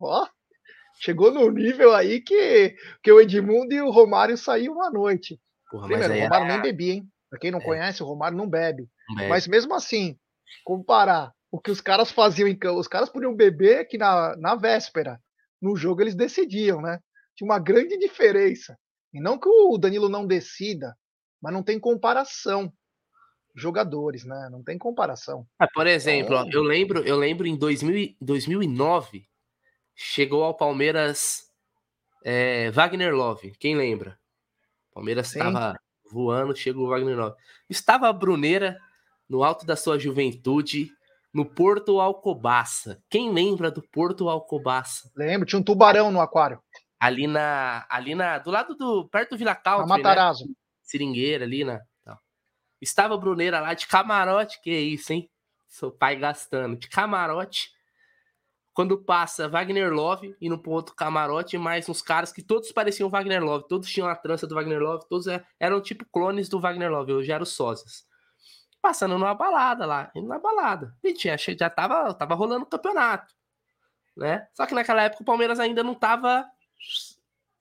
[0.01, 0.27] Ó,
[0.99, 5.39] chegou no nível aí que, que o Edmundo e o Romário saíram à noite.
[5.69, 6.47] Porra, Primeiro, o Romário é...
[6.49, 7.09] nem bebia, hein?
[7.29, 7.63] Pra quem não é.
[7.63, 8.89] conhece, o Romário não bebe.
[9.09, 9.29] não bebe.
[9.29, 10.17] Mas mesmo assim,
[10.65, 14.55] comparar o que os caras faziam em campo, os caras podiam beber que na, na
[14.55, 15.19] véspera,
[15.61, 16.99] no jogo eles decidiam, né?
[17.39, 18.77] Tinha uma grande diferença.
[19.13, 20.93] E não que o Danilo não decida,
[21.41, 22.69] mas não tem comparação
[23.55, 24.49] jogadores, né?
[24.51, 25.47] Não tem comparação.
[25.57, 29.25] Ah, por exemplo, ó, eu lembro, eu lembro em 2000, 2009
[29.95, 31.49] chegou ao Palmeiras
[32.25, 33.53] é, Wagner Love.
[33.57, 34.19] Quem lembra?
[34.93, 35.79] Palmeiras estava
[36.11, 37.37] voando, chegou o Wagner Love.
[37.69, 38.77] Estava a Bruneira
[39.29, 40.91] no alto da sua juventude,
[41.33, 43.01] no Porto Alcobaça.
[43.09, 45.09] Quem lembra do Porto Alcobaça?
[45.15, 46.61] Lembro, tinha um tubarão no aquário.
[46.99, 50.47] Ali na, ali na, do lado do, perto do Vila Country, na Matarazzo.
[50.47, 50.53] Né?
[50.81, 51.81] Seringueira ali na,
[52.81, 55.29] Estava a Bruneira lá de camarote, que é isso, hein?
[55.67, 56.77] Seu pai gastando.
[56.77, 57.71] De camarote.
[58.73, 63.43] Quando passa Wagner Love e no outro camarote, mais uns caras que todos pareciam Wagner
[63.43, 63.67] Love.
[63.67, 65.07] Todos tinham a trança do Wagner Love.
[65.09, 67.13] Todos é, eram tipo clones do Wagner Love.
[67.13, 68.07] Hoje eram sósias.
[68.81, 70.09] Passando numa balada lá.
[70.15, 70.95] Indo na balada.
[71.03, 73.33] E tinha, já tava, tava rolando o campeonato.
[74.15, 74.47] Né?
[74.53, 76.45] Só que naquela época o Palmeiras ainda não tava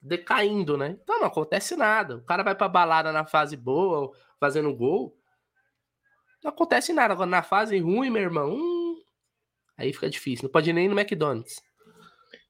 [0.01, 0.97] decaindo, né?
[1.01, 2.17] Então não acontece nada.
[2.17, 5.19] O cara vai pra balada na fase boa, fazendo gol,
[6.43, 7.13] não acontece nada.
[7.13, 9.01] Agora, na fase ruim, meu irmão, hum,
[9.77, 10.43] aí fica difícil.
[10.43, 11.61] Não pode ir nem no McDonald's.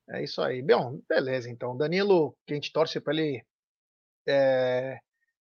[0.10, 0.62] É isso aí.
[0.62, 1.76] Bom, beleza, então.
[1.76, 3.44] Danilo, que a gente torce para ele
[4.28, 5.00] é,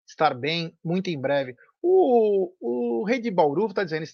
[0.05, 1.55] estar bem muito em breve.
[1.81, 4.05] O, o Rei de Bauru está dizendo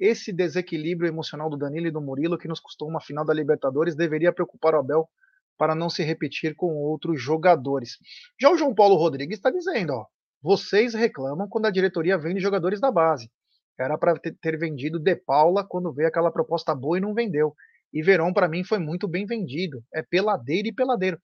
[0.00, 3.94] esse desequilíbrio emocional do Danilo e do Murilo, que nos custou uma final da Libertadores,
[3.94, 5.08] deveria preocupar o Abel
[5.56, 7.98] para não se repetir com outros jogadores.
[8.40, 10.06] Já o João Paulo Rodrigues está dizendo, ó,
[10.42, 13.30] vocês reclamam quando a diretoria vende jogadores da base.
[13.78, 17.54] Era para ter vendido De Paula quando veio aquela proposta boa e não vendeu.
[17.92, 19.82] E Verão, para mim, foi muito bem vendido.
[19.92, 21.18] É peladeiro e peladeiro.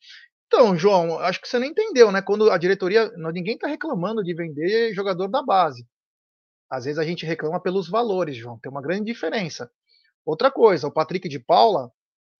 [0.46, 2.22] Então, João, acho que você não entendeu, né?
[2.22, 3.10] Quando a diretoria.
[3.32, 5.86] Ninguém está reclamando de vender jogador da base.
[6.68, 8.58] Às vezes a gente reclama pelos valores, João.
[8.58, 9.70] Tem uma grande diferença.
[10.24, 11.90] Outra coisa, o Patrick de Paula,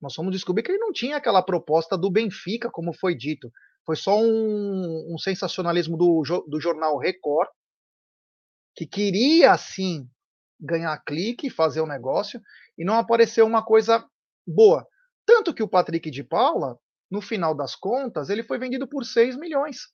[0.01, 3.53] nós fomos descobrir que ele não tinha aquela proposta do Benfica, como foi dito.
[3.85, 7.49] Foi só um, um sensacionalismo do, do jornal Record,
[8.75, 10.09] que queria, assim,
[10.59, 12.41] ganhar clique, fazer o um negócio,
[12.79, 14.07] e não apareceu uma coisa
[14.47, 14.87] boa.
[15.27, 16.79] Tanto que o Patrick de Paula,
[17.11, 19.89] no final das contas, ele foi vendido por 6 milhões.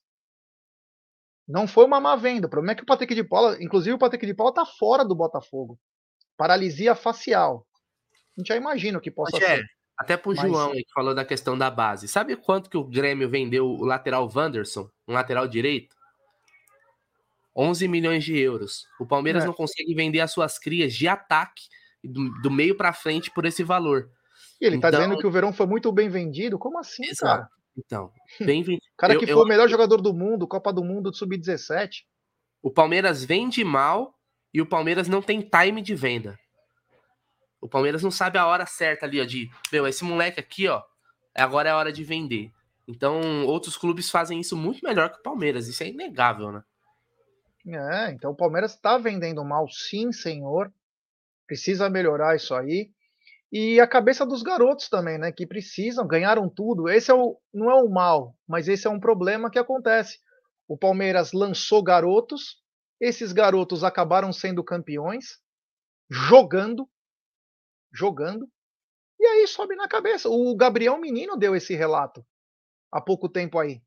[1.47, 2.47] Não foi uma má venda.
[2.47, 5.03] O problema é que o Patrick de Paula, inclusive o Patrick de Paula está fora
[5.03, 5.79] do Botafogo.
[6.35, 7.65] Paralisia facial.
[8.37, 9.65] A gente já imagina o que possa ser.
[9.97, 10.41] Até pro Mas...
[10.41, 12.07] João que falou da questão da base.
[12.07, 15.95] Sabe quanto que o Grêmio vendeu o lateral Wanderson, um lateral direito?
[17.55, 18.85] 11 milhões de euros.
[18.99, 19.47] O Palmeiras é.
[19.47, 21.63] não consegue vender as suas crias de ataque
[22.03, 24.11] do, do meio para frente por esse valor.
[24.61, 24.91] E ele então...
[24.91, 26.59] tá dizendo que o Verão foi muito bem vendido?
[26.59, 27.25] Como assim, Exato.
[27.25, 27.49] cara?
[27.75, 28.85] Então, bem vendido.
[28.95, 29.45] cara que eu, foi eu...
[29.45, 32.03] o melhor jogador do mundo, Copa do Mundo do Sub-17.
[32.61, 34.13] O Palmeiras vende mal
[34.53, 36.37] e o Palmeiras não tem time de venda.
[37.67, 40.81] O Palmeiras não sabe a hora certa ali, ó, de, meu, esse moleque aqui, ó,
[41.35, 42.49] agora é a hora de vender.
[42.87, 46.63] Então, outros clubes fazem isso muito melhor que o Palmeiras, isso é inegável, né?
[47.67, 50.71] É, então o Palmeiras está vendendo mal, sim, senhor.
[51.45, 52.89] Precisa melhorar isso aí.
[53.51, 55.33] E a cabeça dos garotos também, né?
[55.33, 56.87] Que precisam, ganharam tudo.
[56.87, 60.19] Esse é o, não é o mal, mas esse é um problema que acontece.
[60.65, 62.61] O Palmeiras lançou garotos,
[63.01, 65.39] esses garotos acabaram sendo campeões,
[66.09, 66.87] jogando,
[67.97, 68.47] jogando.
[69.19, 70.29] E aí sobe na cabeça.
[70.29, 72.25] O Gabriel Menino deu esse relato
[72.91, 73.81] há pouco tempo aí.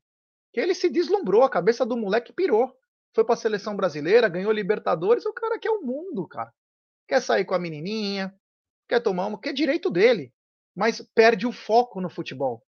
[0.53, 2.75] Que ele se deslumbrou, a cabeça do moleque pirou.
[3.15, 5.25] Foi para a seleção brasileira, ganhou Libertadores.
[5.25, 6.51] O cara quer o mundo, cara.
[7.07, 8.33] Quer sair com a menininha,
[8.87, 10.33] quer tomar uma, que é direito dele.
[10.75, 12.63] Mas perde o foco no futebol.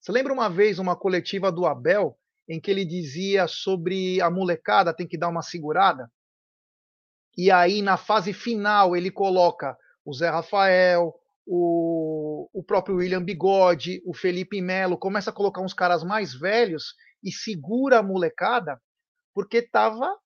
[0.00, 4.94] Você lembra uma vez uma coletiva do Abel em que ele dizia sobre a molecada
[4.94, 6.10] tem que dar uma segurada?
[7.36, 11.14] E aí, na fase final, ele coloca o Zé Rafael,
[11.46, 16.94] o, o próprio William Bigode, o Felipe Melo, começa a colocar uns caras mais velhos
[17.22, 18.80] e segura a molecada,
[19.34, 20.16] porque tava,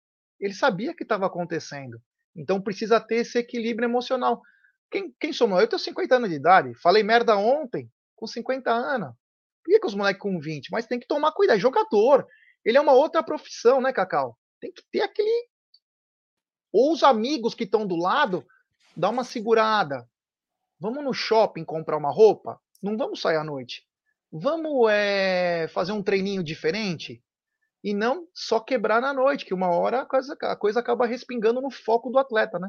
[0.40, 2.00] ele sabia que estava acontecendo.
[2.36, 4.40] Então precisa ter esse equilíbrio emocional.
[4.90, 5.60] Quem, quem somou?
[5.60, 9.10] Eu tenho 50 anos de idade, falei merda ontem, com 50 anos.
[9.64, 10.70] Por que, que os moleques com 20?
[10.70, 12.26] Mas tem que tomar cuidado, é jogador.
[12.64, 14.38] Ele é uma outra profissão, né, Cacau?
[14.60, 15.48] Tem que ter aquele.
[16.72, 18.46] Ou os amigos que estão do lado
[18.98, 20.08] dá uma segurada.
[20.80, 22.60] Vamos no shopping comprar uma roupa?
[22.82, 23.84] Não vamos sair à noite.
[24.30, 27.22] Vamos é, fazer um treininho diferente?
[27.82, 31.60] E não só quebrar na noite, que uma hora a coisa, a coisa acaba respingando
[31.62, 32.68] no foco do atleta, né?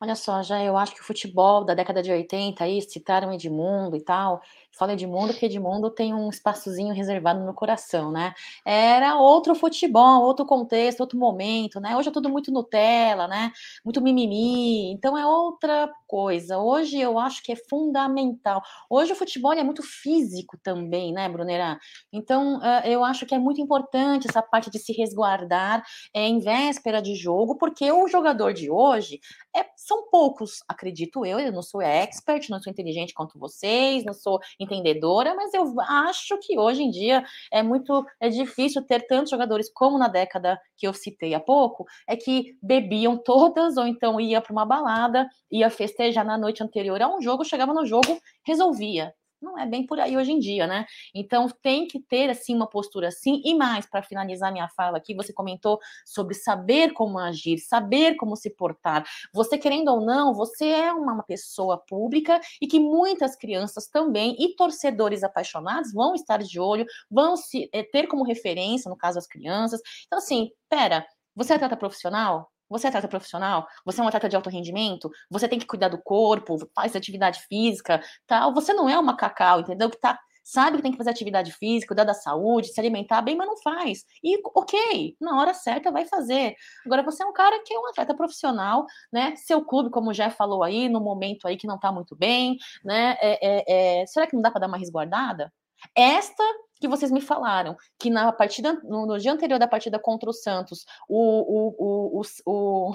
[0.00, 3.96] Olha só, já eu acho que o futebol da década de 80 aí, citaram Edmundo
[3.96, 8.34] e tal, falo Edmundo porque Edmundo tem um espaçozinho reservado no coração, né?
[8.62, 11.96] Era outro futebol, outro contexto, outro momento, né?
[11.96, 13.50] Hoje é tudo muito Nutella, né?
[13.82, 16.58] Muito mimimi, então é outra coisa.
[16.58, 18.62] Hoje eu acho que é fundamental.
[18.88, 21.78] Hoje o futebol é muito físico também, né, Brunera?
[22.12, 27.00] Então eu acho que é muito importante essa parte de se resguardar é, em véspera
[27.02, 29.20] de jogo, porque o jogador de hoje
[29.54, 31.38] é, são poucos, acredito eu.
[31.38, 36.38] Eu não sou expert, não sou inteligente quanto vocês, não sou entendedora, mas eu acho
[36.38, 40.86] que hoje em dia é muito é difícil ter tantos jogadores como na década que
[40.86, 45.70] eu citei há pouco, é que bebiam todas ou então ia para uma balada, ia
[45.70, 50.00] festejar na noite anterior a um jogo, chegava no jogo, resolvia não é bem por
[50.00, 50.86] aí hoje em dia, né?
[51.14, 55.14] Então tem que ter assim uma postura assim e mais para finalizar minha fala aqui,
[55.14, 59.04] você comentou sobre saber como agir, saber como se portar.
[59.32, 64.54] Você querendo ou não, você é uma pessoa pública e que muitas crianças também e
[64.56, 69.26] torcedores apaixonados vão estar de olho, vão se é, ter como referência, no caso as
[69.26, 69.80] crianças.
[70.06, 72.50] Então assim, pera, você é atleta profissional?
[72.68, 73.66] Você é atleta profissional?
[73.84, 75.10] Você é um atleta de alto rendimento?
[75.30, 78.52] Você tem que cuidar do corpo, faz atividade física, tal.
[78.54, 79.90] Você não é uma cacau, entendeu?
[79.90, 83.36] Que tá, sabe que tem que fazer atividade física, cuidar da saúde, se alimentar bem,
[83.36, 84.04] mas não faz.
[84.22, 86.54] E ok, na hora certa vai fazer.
[86.84, 89.34] Agora você é um cara que é um atleta profissional, né?
[89.36, 93.16] Seu clube, como já falou aí, no momento aí que não tá muito bem, né?
[93.20, 94.06] É, é, é...
[94.06, 95.52] Será que não dá para dar uma resguardada?
[95.94, 96.44] Esta
[96.80, 100.32] que vocês me falaram, que na partida, no, no dia anterior da partida contra o
[100.32, 102.94] Santos, o, o, o, o,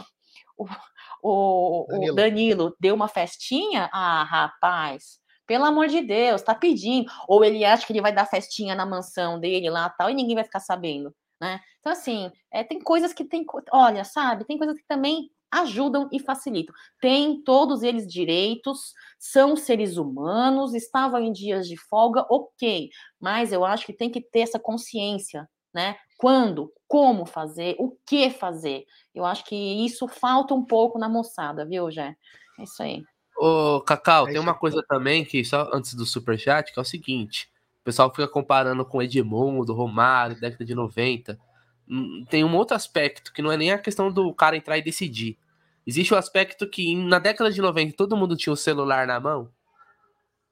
[1.24, 2.12] o, Danilo.
[2.12, 7.12] o Danilo deu uma festinha, ah, rapaz, pelo amor de Deus, tá pedindo.
[7.28, 10.36] Ou ele acha que ele vai dar festinha na mansão dele lá tal, e ninguém
[10.36, 11.60] vai ficar sabendo, né?
[11.80, 13.44] Então, assim, é, tem coisas que tem.
[13.72, 16.74] Olha, sabe, tem coisas que também ajudam e facilitam.
[17.00, 23.66] Tem todos eles direitos, são seres humanos, estavam em dias de folga, ok, mas eu
[23.66, 25.98] acho que tem que ter essa consciência, né?
[26.18, 28.86] Quando, como fazer, o que fazer.
[29.14, 32.16] Eu acho que isso falta um pouco na moçada, viu, Jé?
[32.60, 33.04] É isso aí.
[33.38, 36.86] Ô, Cacau, é tem uma coisa também que, só antes do superchat, que é o
[36.86, 37.50] seguinte:
[37.82, 41.40] o pessoal fica comparando com Edmundo, Romário, década de 90.
[41.88, 44.84] Hum, tem um outro aspecto que não é nem a questão do cara entrar e
[44.84, 45.38] decidir.
[45.86, 49.52] Existe o aspecto que na década de 90 todo mundo tinha o celular na mão,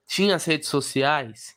[0.07, 1.55] tinha as redes sociais.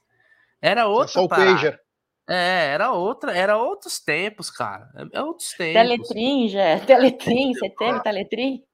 [0.60, 1.08] Era outra.
[1.08, 1.80] Só o pager.
[2.28, 4.88] É, era outra, era outros tempos, cara.
[4.94, 5.72] É, é outros tempos.
[5.74, 6.78] Teletrim, já.
[6.80, 8.64] Teletrim, você teve Teletrim?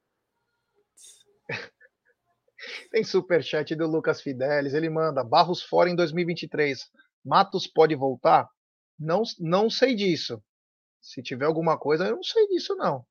[2.91, 6.91] Tem superchat do Lucas Fidelis, ele manda Barros fora em 2023.
[7.25, 8.49] Matos pode voltar?
[8.99, 10.43] Não, não sei disso.
[11.01, 13.05] Se tiver alguma coisa, eu não sei disso não.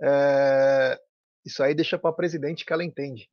[0.00, 1.00] É,
[1.44, 3.28] isso aí deixa para presidente que ela entende.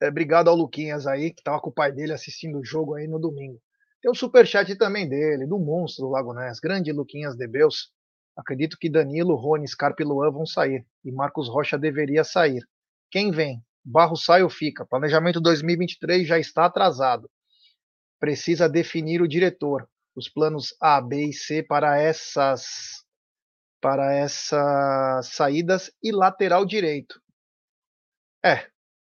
[0.00, 3.06] É, obrigado ao Luquinhas aí, que estava com o pai dele assistindo o jogo aí
[3.06, 3.60] no domingo.
[4.00, 7.92] Tem um superchat também dele, do monstro do Lago Ness, grande Luquinhas de Beus.
[8.36, 10.86] Acredito que Danilo, Rony, Scarpa e Luan vão sair.
[11.04, 12.66] E Marcos Rocha deveria sair.
[13.10, 13.62] Quem vem?
[13.84, 14.86] Barro sai ou fica?
[14.86, 17.30] Planejamento 2023 já está atrasado.
[18.18, 19.86] Precisa definir o diretor.
[20.14, 23.04] Os planos A, B e C para essas
[23.80, 27.20] para essas saídas e lateral direito.
[28.44, 28.70] É,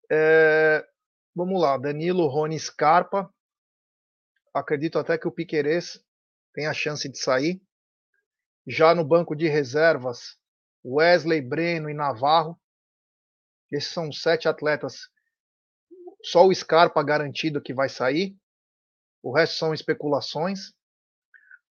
[0.09, 0.87] é
[1.35, 3.33] vamos lá, Danilo, Rony, Scarpa.
[4.53, 6.01] Acredito até que o Piquerez
[6.53, 7.61] tem a chance de sair.
[8.65, 10.37] Já no banco de reservas,
[10.85, 12.59] Wesley, Breno e Navarro.
[13.71, 15.09] Esses são sete atletas.
[16.23, 18.37] Só o Scarpa garantido que vai sair.
[19.21, 20.73] O resto são especulações.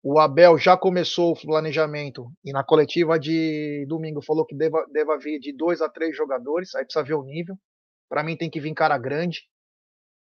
[0.06, 5.18] O Abel já começou o planejamento e na coletiva de domingo falou que deva, deva
[5.18, 6.76] vir de dois a três jogadores.
[6.76, 7.58] Aí precisa ver o nível.
[8.10, 9.44] Para mim tem que vir cara grande.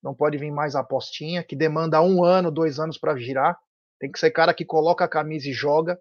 [0.04, 3.58] Não pode vir mais apostinha, que demanda um ano, dois anos para girar.
[4.00, 6.00] Tem que ser cara que coloca a camisa e joga.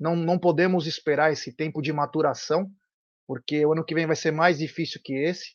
[0.00, 2.66] Não, não podemos esperar esse tempo de maturação,
[3.26, 5.54] porque o ano que vem vai ser mais difícil que esse.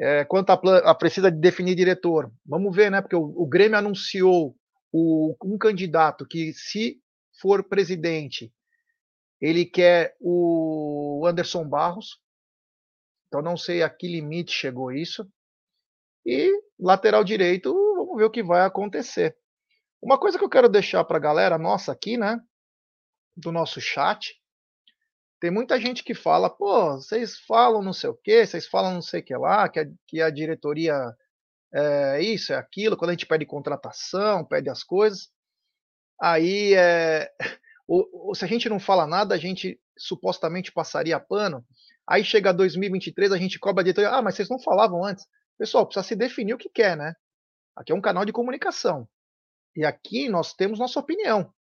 [0.00, 0.54] É, quanto a,
[0.90, 3.02] a, precisa de definir diretor, vamos ver, né?
[3.02, 4.54] Porque o, o Grêmio anunciou
[4.92, 7.00] o, um candidato que, se
[7.40, 8.52] for presidente,
[9.40, 12.20] ele quer o Anderson Barros.
[13.26, 15.30] Então não sei a que limite chegou isso.
[16.24, 19.36] E lateral direito, vamos ver o que vai acontecer.
[20.00, 22.40] Uma coisa que eu quero deixar para a galera nossa aqui, né,
[23.36, 24.40] do nosso chat,
[25.40, 29.02] tem muita gente que fala, pô, vocês falam não sei o que, vocês falam não
[29.02, 30.94] sei o que lá, que a, que a diretoria
[31.72, 35.28] é isso, é aquilo, quando a gente pede contratação, pede as coisas,
[36.20, 37.30] aí é,
[37.86, 41.64] o, o, se a gente não fala nada, a gente supostamente passaria pano.
[42.06, 45.26] Aí chega 2023, a gente cobra a diretoria, ah, mas vocês não falavam antes.
[45.58, 47.14] Pessoal, precisa se definir o que quer, né?
[47.76, 49.08] Aqui é um canal de comunicação.
[49.76, 51.52] E aqui nós temos nossa opinião.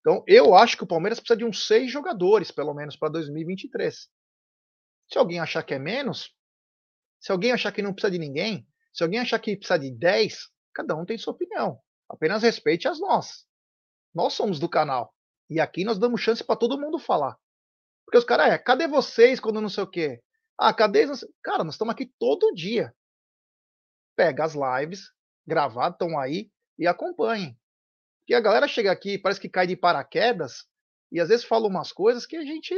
[0.00, 4.08] Então, eu acho que o Palmeiras precisa de uns seis jogadores, pelo menos, para 2023.
[5.10, 6.34] Se alguém achar que é menos,
[7.20, 10.48] se alguém achar que não precisa de ninguém, se alguém achar que precisa de 10,
[10.74, 11.80] cada um tem sua opinião.
[12.08, 13.46] Apenas respeite as nossas.
[14.14, 15.14] Nós somos do canal.
[15.48, 17.36] E aqui nós damos chance para todo mundo falar.
[18.04, 20.20] Porque os caras, é, cadê vocês quando não sei o quê?
[20.58, 21.06] Ah, cadê?
[21.42, 22.94] Cara, nós estamos aqui todo dia.
[24.16, 25.12] Pega as lives,
[25.46, 27.56] gravadas, estão aí, e acompanhem.
[28.20, 30.66] Porque a galera chega aqui, parece que cai de paraquedas,
[31.10, 32.74] e às vezes fala umas coisas que a gente.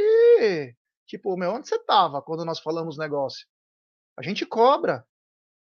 [1.06, 3.46] Tipo, meu, onde você tava quando nós falamos negócio?
[4.18, 5.06] A gente cobra.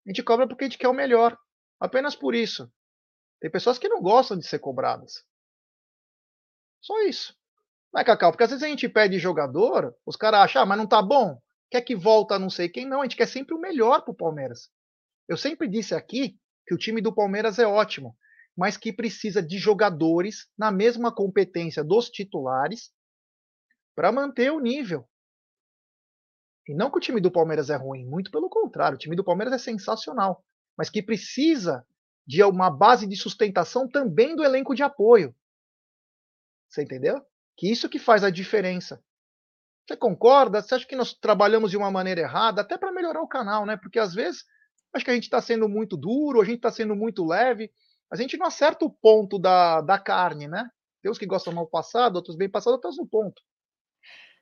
[0.05, 1.37] A gente cobra porque a gente quer o melhor.
[1.79, 2.71] Apenas por isso.
[3.39, 5.25] Tem pessoas que não gostam de ser cobradas.
[6.81, 7.35] Só isso.
[7.93, 8.31] Não é, Cacau?
[8.31, 11.39] Porque às vezes a gente pede jogador, os caras acham, ah, mas não tá bom.
[11.69, 12.85] Quer que volta não sei quem?
[12.85, 14.69] Não, a gente quer sempre o melhor pro Palmeiras.
[15.27, 16.37] Eu sempre disse aqui
[16.67, 18.17] que o time do Palmeiras é ótimo,
[18.55, 22.91] mas que precisa de jogadores na mesma competência dos titulares
[23.95, 25.07] para manter o nível.
[26.67, 29.23] E não que o time do Palmeiras é ruim, muito pelo contrário, o time do
[29.23, 30.43] Palmeiras é sensacional,
[30.77, 31.85] mas que precisa
[32.25, 35.35] de uma base de sustentação também do elenco de apoio.
[36.69, 37.21] Você entendeu?
[37.57, 39.03] Que isso que faz a diferença.
[39.85, 40.61] Você concorda?
[40.61, 43.75] Você acha que nós trabalhamos de uma maneira errada, até para melhorar o canal, né?
[43.75, 44.45] Porque às vezes
[44.93, 47.71] acho que a gente está sendo muito duro, a gente está sendo muito leve.
[48.09, 50.69] a gente não acerta o ponto da, da carne, né?
[51.01, 53.41] Tem uns que gostam mal passado, outros bem passado, outros no ponto.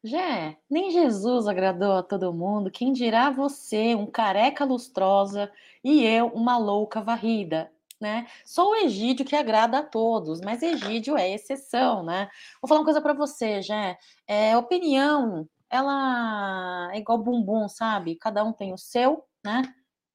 [0.04, 5.52] Jé, nem Jesus agradou a todo mundo, quem dirá você, um careca lustrosa,
[5.84, 8.28] e eu, uma louca varrida, né?
[8.44, 12.28] Só o Egídio que agrada a todos, mas Egídio é exceção, né?
[12.60, 13.96] Vou falar uma coisa para você, Jé,
[14.28, 18.16] é, opinião, ela é igual bumbum, sabe?
[18.16, 19.62] Cada um tem o seu, né?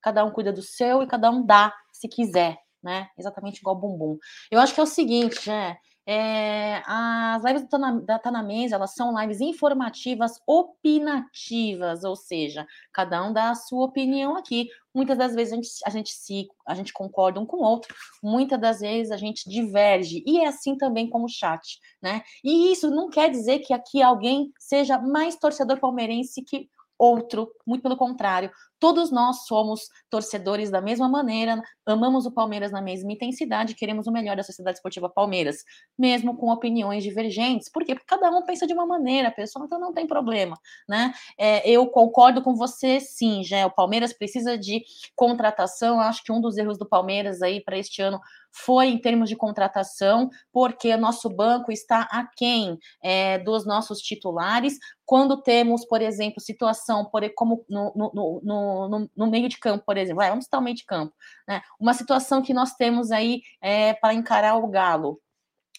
[0.02, 3.08] Cada um cuida do seu e cada um dá se quiser, né?
[3.16, 4.18] Exatamente igual bumbum.
[4.50, 5.78] Eu acho que é o seguinte, Jé,
[6.08, 13.32] é, as lives da na Mesa, elas são lives informativas, opinativas, ou seja, cada um
[13.32, 14.68] dá a sua opinião aqui.
[14.94, 17.92] Muitas das vezes a gente, a gente se a gente concorda um com o outro,
[18.22, 22.22] muitas das vezes a gente diverge, e é assim também com o chat, né?
[22.44, 27.82] E isso não quer dizer que aqui alguém seja mais torcedor palmeirense que outro, muito
[27.82, 28.50] pelo contrário.
[28.78, 34.12] Todos nós somos torcedores da mesma maneira, amamos o Palmeiras na mesma intensidade, queremos o
[34.12, 35.64] melhor da Sociedade Esportiva Palmeiras,
[35.98, 37.70] mesmo com opiniões divergentes.
[37.70, 37.94] Por quê?
[37.94, 40.58] Porque cada um pensa de uma maneira, pessoal, então não tem problema,
[40.88, 41.12] né?
[41.38, 46.00] É, eu concordo com você, sim, já o Palmeiras precisa de contratação.
[46.00, 48.20] Acho que um dos erros do Palmeiras aí para este ano
[48.52, 54.78] foi em termos de contratação, porque nosso banco está aquém é, dos nossos titulares.
[55.04, 59.84] Quando temos, por exemplo, situação por, como no, no, no no, no, meio de campo,
[59.84, 60.22] por exemplo.
[60.22, 61.14] vamos citar o meio de campo.
[61.48, 61.62] Né?
[61.78, 65.20] Uma situação que nós temos aí é, para encarar o Galo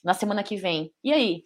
[0.04, 0.94] na semana que vem.
[1.04, 1.44] E aí?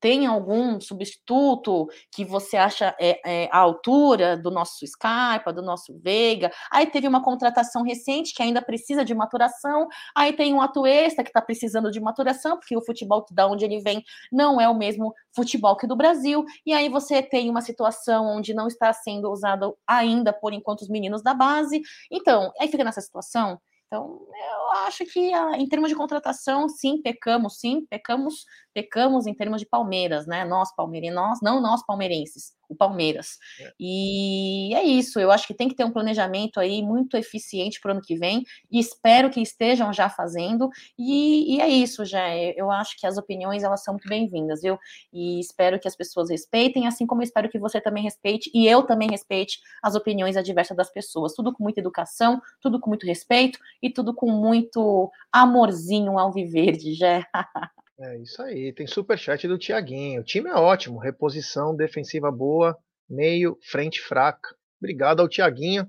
[0.00, 5.98] Tem algum substituto que você acha é, é, à altura do nosso Scarpa, do nosso
[5.98, 6.50] Veiga?
[6.70, 9.86] Aí teve uma contratação recente que ainda precisa de maturação.
[10.16, 13.80] Aí tem um Atuesta que está precisando de maturação, porque o futebol da onde ele
[13.80, 16.44] vem não é o mesmo futebol que do Brasil.
[16.64, 20.88] E aí você tem uma situação onde não está sendo usado ainda, por enquanto, os
[20.88, 21.82] meninos da base.
[22.10, 23.60] Então, aí fica nessa situação.
[23.92, 29.34] Então, eu acho que ah, em termos de contratação, sim, pecamos, sim, pecamos, pecamos em
[29.34, 30.44] termos de Palmeiras, né?
[30.44, 33.38] Nós, palmeirenses, nós, não nós palmeirenses, o Palmeiras.
[33.60, 33.72] É.
[33.78, 37.90] E é isso, eu acho que tem que ter um planejamento aí muito eficiente para
[37.90, 40.68] o ano que vem, e espero que estejam já fazendo,
[40.98, 42.34] e, e é isso, já.
[42.36, 44.78] Eu acho que as opiniões elas são muito bem-vindas, viu?
[45.12, 48.66] E espero que as pessoas respeitem, assim como eu espero que você também respeite, e
[48.66, 51.34] eu também respeite as opiniões adversas das pessoas.
[51.34, 56.78] Tudo com muita educação, tudo com muito respeito e tudo com muito amorzinho ao viver,
[56.78, 57.26] já.
[58.00, 58.72] É isso aí.
[58.72, 60.22] Tem superchat do Tiaguinho.
[60.22, 60.98] O time é ótimo.
[60.98, 62.76] Reposição defensiva boa,
[63.08, 64.56] meio, frente fraca.
[64.80, 65.86] Obrigado ao Tiaguinho.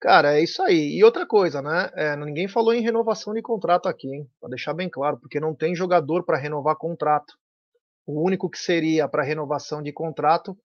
[0.00, 0.96] Cara, é isso aí.
[0.96, 1.90] E outra coisa, né?
[1.94, 4.30] É, ninguém falou em renovação de contrato aqui, hein?
[4.40, 7.34] Pra deixar bem claro, porque não tem jogador para renovar contrato.
[8.06, 10.56] O único que seria para renovação de contrato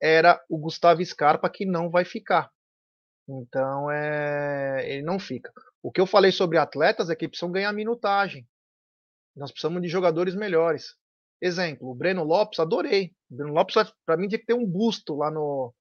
[0.00, 2.50] era o Gustavo Scarpa, que não vai ficar.
[3.26, 5.50] Então, é, ele não fica.
[5.82, 8.46] O que eu falei sobre atletas é que precisam ganhar minutagem.
[9.34, 10.94] Nós precisamos de jogadores melhores.
[11.40, 13.12] Exemplo, o Breno Lopes, adorei.
[13.30, 13.74] O Breno Lopes,
[14.06, 15.74] para mim, tinha que ter um busto lá no,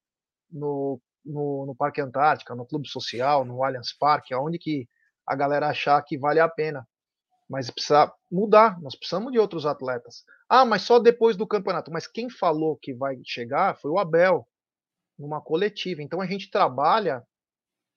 [0.50, 4.88] no, no, no, Parque Antártica, no Clube Social, no Allianz Parque, aonde que
[5.28, 6.88] a galera achar que vale a pena.
[7.48, 10.24] Mas precisa mudar, nós precisamos de outros atletas.
[10.50, 11.92] Ah, mas só depois do campeonato.
[11.92, 14.48] Mas quem falou que vai chegar foi o Abel,
[15.22, 16.02] numa coletiva.
[16.02, 17.24] Então a gente trabalha,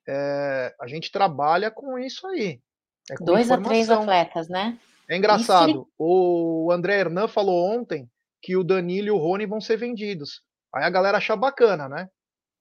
[0.07, 2.61] é, a gente trabalha com isso aí.
[3.09, 4.79] É Dois a três atletas, né?
[5.09, 5.87] É engraçado.
[5.97, 8.09] O André Hernan falou ontem
[8.41, 10.41] que o Danilo e o Rony vão ser vendidos.
[10.73, 12.09] Aí a galera acha bacana, né?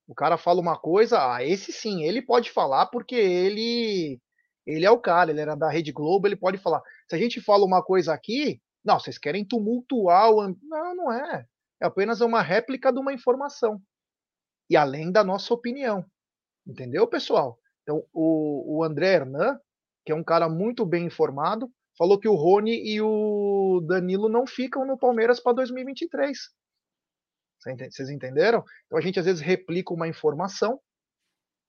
[0.07, 4.21] O cara fala uma coisa, ah, esse sim, ele pode falar porque ele
[4.67, 6.83] ele é o cara, ele era da Rede Globo, ele pode falar.
[7.09, 11.47] Se a gente fala uma coisa aqui, não, vocês querem tumultuar o não, não é.
[11.81, 13.81] É apenas uma réplica de uma informação.
[14.71, 16.05] E além da nossa opinião.
[16.67, 17.59] Entendeu, pessoal?
[17.83, 19.59] Então, o, o André Hernan,
[20.05, 24.47] que é um cara muito bem informado, falou que o Rony e o Danilo não
[24.47, 26.39] ficam no Palmeiras para 2023.
[27.91, 28.63] Vocês entenderam?
[28.87, 30.79] Então a gente às vezes replica uma informação,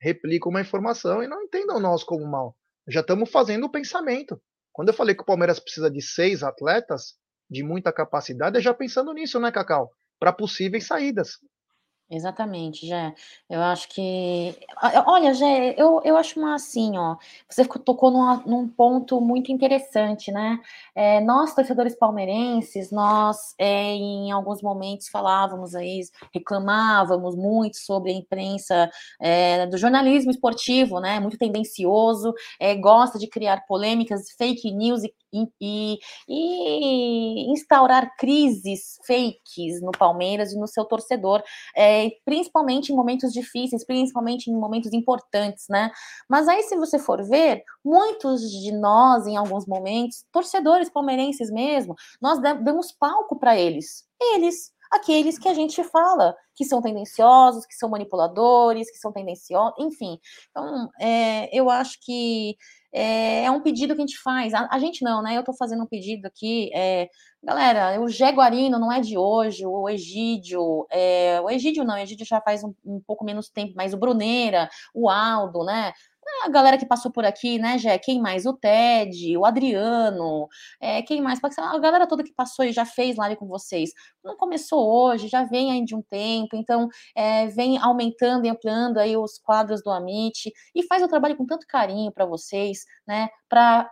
[0.02, 2.56] replica uma informação e não entendam nós como mal.
[2.88, 4.42] Já estamos fazendo o pensamento.
[4.74, 7.16] Quando eu falei que o Palmeiras precisa de seis atletas
[7.50, 9.90] de muita capacidade, é já pensando nisso, né, Cacau?
[10.20, 11.38] Para possíveis saídas.
[12.08, 13.16] Exatamente, Jé.
[13.50, 14.56] Eu acho que.
[15.08, 17.16] Olha, Jé, eu, eu acho uma assim, ó.
[17.50, 20.60] Você tocou numa, num ponto muito interessante, né?
[20.94, 26.02] É, nós, torcedores palmeirenses, nós, é, em alguns momentos, falávamos aí,
[26.32, 28.88] reclamávamos muito sobre a imprensa
[29.20, 31.20] é, do jornalismo esportivo, né?
[31.20, 35.12] Muito tendencioso, é, gosta de criar polêmicas, fake news e
[35.62, 41.44] e, e instaurar crises fakes no Palmeiras e no seu torcedor,
[41.76, 45.92] é, principalmente em momentos difíceis, principalmente em momentos importantes, né?
[46.30, 51.96] Mas aí, se você for ver, muitos de nós, em alguns momentos, torcedores palmeirenses mesmo,
[52.22, 54.06] nós damos palco para eles.
[54.34, 59.74] Eles, aqueles que a gente fala que são tendenciosos, que são manipuladores, que são tendenciosos,
[59.78, 60.20] enfim.
[60.50, 62.56] Então, é, eu acho que
[62.94, 64.54] é, é, um pedido que a gente faz.
[64.54, 65.36] A, a gente não, né?
[65.36, 66.72] Eu estou fazendo um pedido aqui.
[66.74, 67.10] É,
[67.44, 72.26] galera, o Jaguarino não é de hoje, o Egídio, é, o Egídio não, o Egídio
[72.26, 75.92] já faz um, um pouco menos tempo, mas o Bruneira, o Aldo, né?
[76.44, 77.98] A galera que passou por aqui, né, Jé?
[77.98, 78.46] Quem mais?
[78.46, 80.48] O Ted, o Adriano,
[80.80, 81.40] é, quem mais?
[81.44, 83.92] A galera toda que passou e já fez live com vocês.
[84.24, 88.98] Não começou hoje, já vem aí de um tempo, então é, vem aumentando e ampliando
[88.98, 93.30] aí os quadros do Amit e faz o trabalho com tanto carinho para vocês, né?
[93.50, 93.90] Para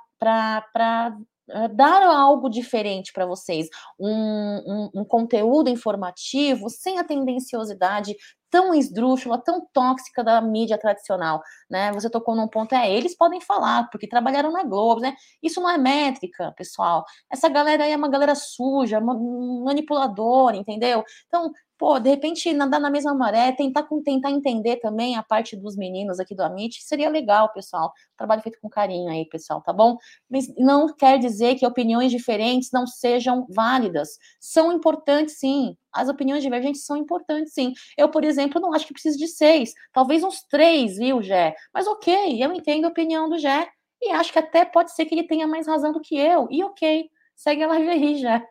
[1.49, 3.67] eh, dar algo diferente para vocês,
[3.99, 8.15] um, um, um, conteúdo informativo sem a tendenciosidade
[8.53, 11.91] tão esdrúxula, tão tóxica da mídia tradicional, né?
[11.93, 15.15] Você tocou num ponto, é, eles podem falar, porque trabalharam na Globo, né?
[15.41, 17.03] Isso não é métrica, pessoal.
[17.31, 21.03] Essa galera aí é uma galera suja, manipuladora, entendeu?
[21.27, 21.51] Então,
[21.83, 26.17] pô, de repente nadar na mesma maré, tentar, tentar entender também a parte dos meninos
[26.17, 27.91] aqui do Amit, seria legal, pessoal.
[28.15, 29.97] Trabalho feito com carinho aí, pessoal, tá bom?
[30.29, 34.17] Mas não quer dizer que opiniões diferentes não sejam válidas.
[34.39, 35.75] São importantes, sim.
[35.91, 37.73] As opiniões divergentes são importantes, sim.
[37.97, 41.53] Eu, por exemplo, não acho que precise de seis, talvez uns três, viu, Jé?
[41.73, 43.67] Mas ok, eu entendo a opinião do Jé.
[44.01, 46.47] E acho que até pode ser que ele tenha mais razão do que eu.
[46.49, 48.45] E ok, Segue a live aí já.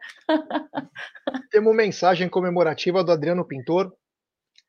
[1.51, 3.93] Temos mensagem comemorativa do Adriano Pintor,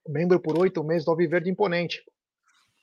[0.07, 2.01] membro por oito meses do Alviverde Imponente.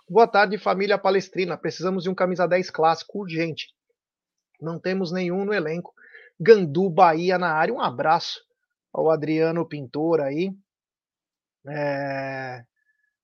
[0.09, 1.57] Boa tarde, família palestrina.
[1.57, 3.69] Precisamos de um camisa 10 clássico urgente.
[4.61, 5.95] Não temos nenhum no elenco.
[6.39, 7.73] Gandu, Bahia na área.
[7.73, 8.41] Um abraço
[8.93, 10.51] ao Adriano Pintor aí.
[11.69, 12.65] É,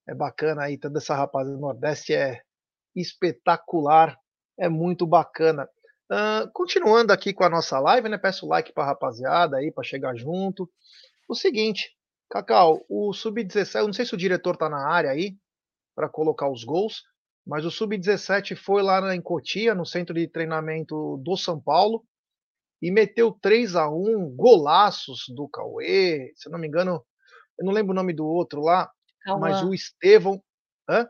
[0.09, 2.41] é bacana aí, toda essa rapaziada do Nordeste é
[2.95, 4.17] espetacular,
[4.59, 5.69] é muito bacana.
[6.11, 8.17] Uh, continuando aqui com a nossa live, né?
[8.17, 10.71] Peço like para a rapaziada aí, para chegar junto.
[11.29, 11.91] O seguinte,
[12.31, 15.37] Cacau, o Sub-17, não sei se o diretor tá na área aí
[15.95, 17.03] para colocar os gols,
[17.47, 22.05] mas o Sub-17 foi lá em Cotia, no centro de treinamento do São Paulo,
[22.81, 27.05] e meteu 3 a 1 golaços do Cauê, se não me engano,
[27.59, 28.91] eu não lembro o nome do outro lá,
[29.25, 29.41] Cauã.
[29.41, 30.43] mas o Estevão.
[30.89, 31.09] Hã?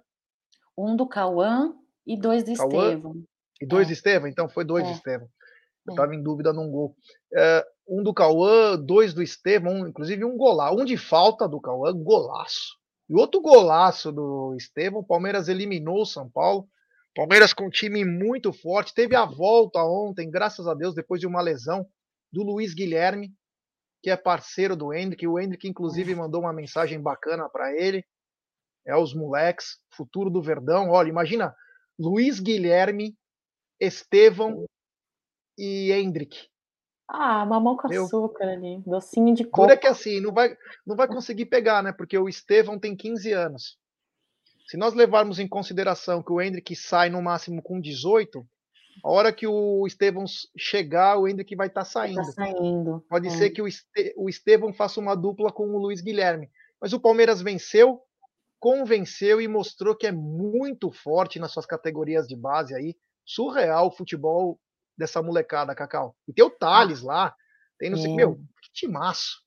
[0.78, 1.74] Um do Cauã
[2.06, 3.24] e dois do Cauã, Estevão.
[3.60, 3.88] E dois é.
[3.88, 4.28] de Estevam?
[4.28, 4.88] Então foi dois é.
[4.88, 5.28] de Estevam.
[5.86, 6.16] Eu estava é.
[6.16, 6.96] em dúvida num gol.
[7.34, 10.78] É, um do Cauã, dois do Estevam, inclusive um golaço.
[10.78, 12.76] Um de falta do Cauã, golaço.
[13.08, 15.04] E outro golaço do Estevam.
[15.04, 16.68] Palmeiras eliminou o São Paulo.
[17.14, 18.92] Palmeiras com um time muito forte.
[18.92, 21.86] Teve a volta ontem, graças a Deus, depois de uma lesão,
[22.30, 23.32] do Luiz Guilherme,
[24.02, 25.26] que é parceiro do Hendrick.
[25.26, 28.04] O Hendrick, inclusive, mandou uma mensagem bacana para ele.
[28.86, 30.90] É os moleques, futuro do Verdão.
[30.90, 31.54] Olha, imagina
[31.98, 33.16] Luiz Guilherme
[33.80, 34.64] Estevão
[35.58, 36.48] e Hendrick.
[37.08, 38.04] Ah, mamão com Meu.
[38.04, 39.62] açúcar ali, docinho de coco.
[39.62, 41.92] Dura que assim, não vai, não vai conseguir pegar, né?
[41.92, 43.78] Porque o Estevão tem 15 anos.
[44.68, 48.44] Se nós levarmos em consideração que o Hendrick sai no máximo com 18,
[49.04, 50.24] a hora que o Estevão
[50.56, 52.16] chegar, o Hendrick vai estar tá saindo.
[52.16, 53.04] Tá saindo.
[53.08, 53.30] Pode é.
[53.30, 56.50] ser que o, Este, o Estevão faça uma dupla com o Luiz Guilherme.
[56.80, 58.02] Mas o Palmeiras venceu,
[58.58, 62.96] convenceu e mostrou que é muito forte nas suas categorias de base aí
[63.26, 64.58] surreal o futebol
[64.96, 66.14] dessa molecada, Cacau.
[66.26, 67.34] E tem o Thales lá,
[67.78, 69.44] tem não sei o meu, que timaço.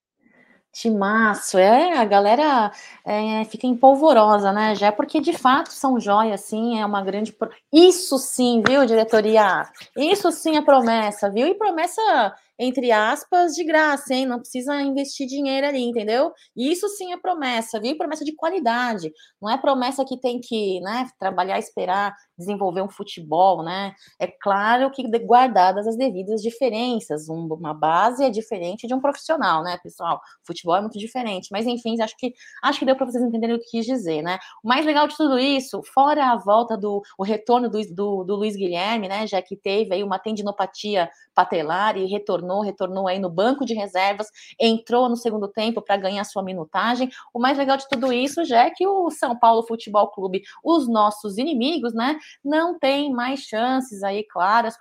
[0.72, 2.72] Timaço, é, a galera
[3.04, 7.36] é, fica empolvorosa, né, já porque de fato são joias, sim, é uma grande,
[7.74, 9.68] isso sim, viu, diretoria,
[9.98, 14.26] isso sim é promessa, viu, e promessa entre aspas, de graça, hein?
[14.26, 16.34] Não precisa investir dinheiro ali, entendeu?
[16.54, 17.98] Isso sim é promessa, viu?
[17.98, 19.12] Promessa de qualidade.
[19.42, 23.94] Não é promessa que tem que, né, trabalhar, esperar, desenvolver um futebol, né?
[24.20, 27.30] É claro que guardadas as devidas diferenças.
[27.30, 30.20] uma base é diferente de um profissional, né, pessoal?
[30.46, 31.48] Futebol é muito diferente.
[31.52, 34.38] Mas, enfim, acho que acho que deu para vocês entenderem o que quis dizer, né?
[34.64, 38.36] O mais legal de tudo isso, fora a volta do o retorno do, do, do
[38.36, 39.26] Luiz Guilherme, né?
[39.28, 44.28] Já que teve aí uma tendinopatia patelar e retornou, retornou aí no banco de reservas,
[44.60, 47.10] entrou no segundo tempo para ganhar sua minutagem.
[47.34, 50.88] O mais legal de tudo isso já é que o São Paulo Futebol Clube, os
[50.88, 54.78] nossos inimigos, né, não tem mais chances aí claras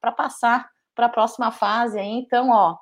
[0.00, 2.10] para passar para a próxima fase aí.
[2.10, 2.76] Então, ó,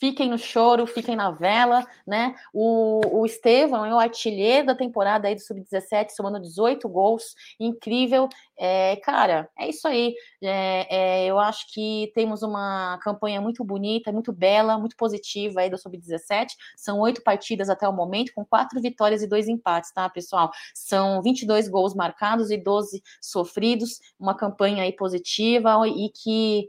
[0.00, 2.34] fiquem no choro, fiquem na vela, né?
[2.54, 8.26] O, o Estevão é o artilheiro da temporada aí do Sub-17, somando 18 gols, incrível.
[8.58, 10.14] É, cara, é isso aí.
[10.42, 15.68] É, é, eu acho que temos uma campanha muito bonita, muito bela, muito positiva aí
[15.68, 16.48] do Sub-17.
[16.76, 20.50] São oito partidas até o momento, com quatro vitórias e dois empates, tá, pessoal?
[20.74, 26.68] São 22 gols marcados e 12 sofridos, uma campanha aí positiva e que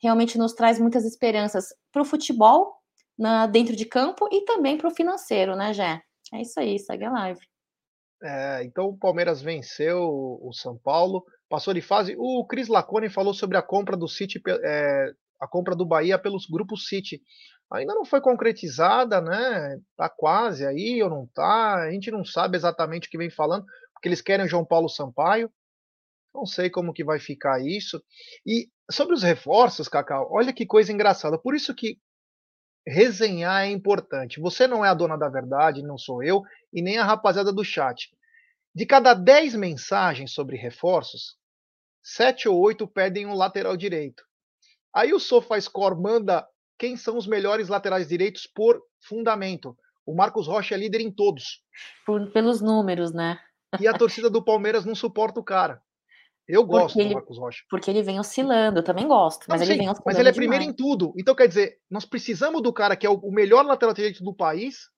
[0.00, 2.76] realmente nos traz muitas esperanças para o futebol
[3.18, 6.00] na, dentro de campo e também para o financeiro, né, Jé?
[6.32, 7.40] É isso aí, segue a live.
[8.22, 12.14] É, então o Palmeiras venceu o São Paulo, passou de fase.
[12.16, 16.46] O Cris Lacone falou sobre a compra do City, é, a compra do Bahia pelos
[16.46, 17.20] grupos City.
[17.72, 19.78] Ainda não foi concretizada, né?
[19.96, 21.82] Tá quase aí ou não tá?
[21.82, 24.88] A gente não sabe exatamente o que vem falando, porque eles querem o João Paulo
[24.88, 25.50] Sampaio.
[26.34, 28.02] Não sei como que vai ficar isso.
[28.46, 31.38] E sobre os reforços, Cacau, olha que coisa engraçada.
[31.38, 31.98] Por isso que
[32.86, 34.40] resenhar é importante.
[34.40, 37.64] Você não é a dona da verdade, não sou eu, e nem a rapaziada do
[37.64, 38.10] chat.
[38.74, 41.36] De cada 10 mensagens sobre reforços,
[42.02, 44.22] 7 ou 8 pedem um lateral direito.
[44.94, 46.46] Aí o SofaScore manda
[46.78, 49.76] quem são os melhores laterais direitos por fundamento.
[50.06, 51.62] O Marcos Rocha é líder em todos.
[52.06, 53.38] Por, pelos números, né?
[53.78, 55.82] E a torcida do Palmeiras não suporta o cara.
[56.48, 57.64] Eu gosto porque do Marcos Rocha.
[57.68, 60.02] Porque ele vem oscilando, eu também gosto, mas ele vem oscilando.
[60.06, 60.80] Mas ele é primeiro demais.
[60.80, 61.12] em tudo.
[61.18, 64.88] Então, quer dizer, nós precisamos do cara que é o melhor lateral direito do país.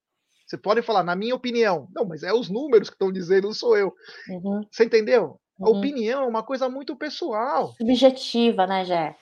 [0.47, 1.89] Você pode falar, na minha opinião.
[1.93, 3.93] Não, mas é os números que estão dizendo, não sou eu.
[4.29, 4.61] Uhum.
[4.71, 5.41] Você entendeu?
[5.61, 5.79] A uhum.
[5.79, 7.75] opinião é uma coisa muito pessoal.
[7.77, 9.17] Subjetiva, né, Jé?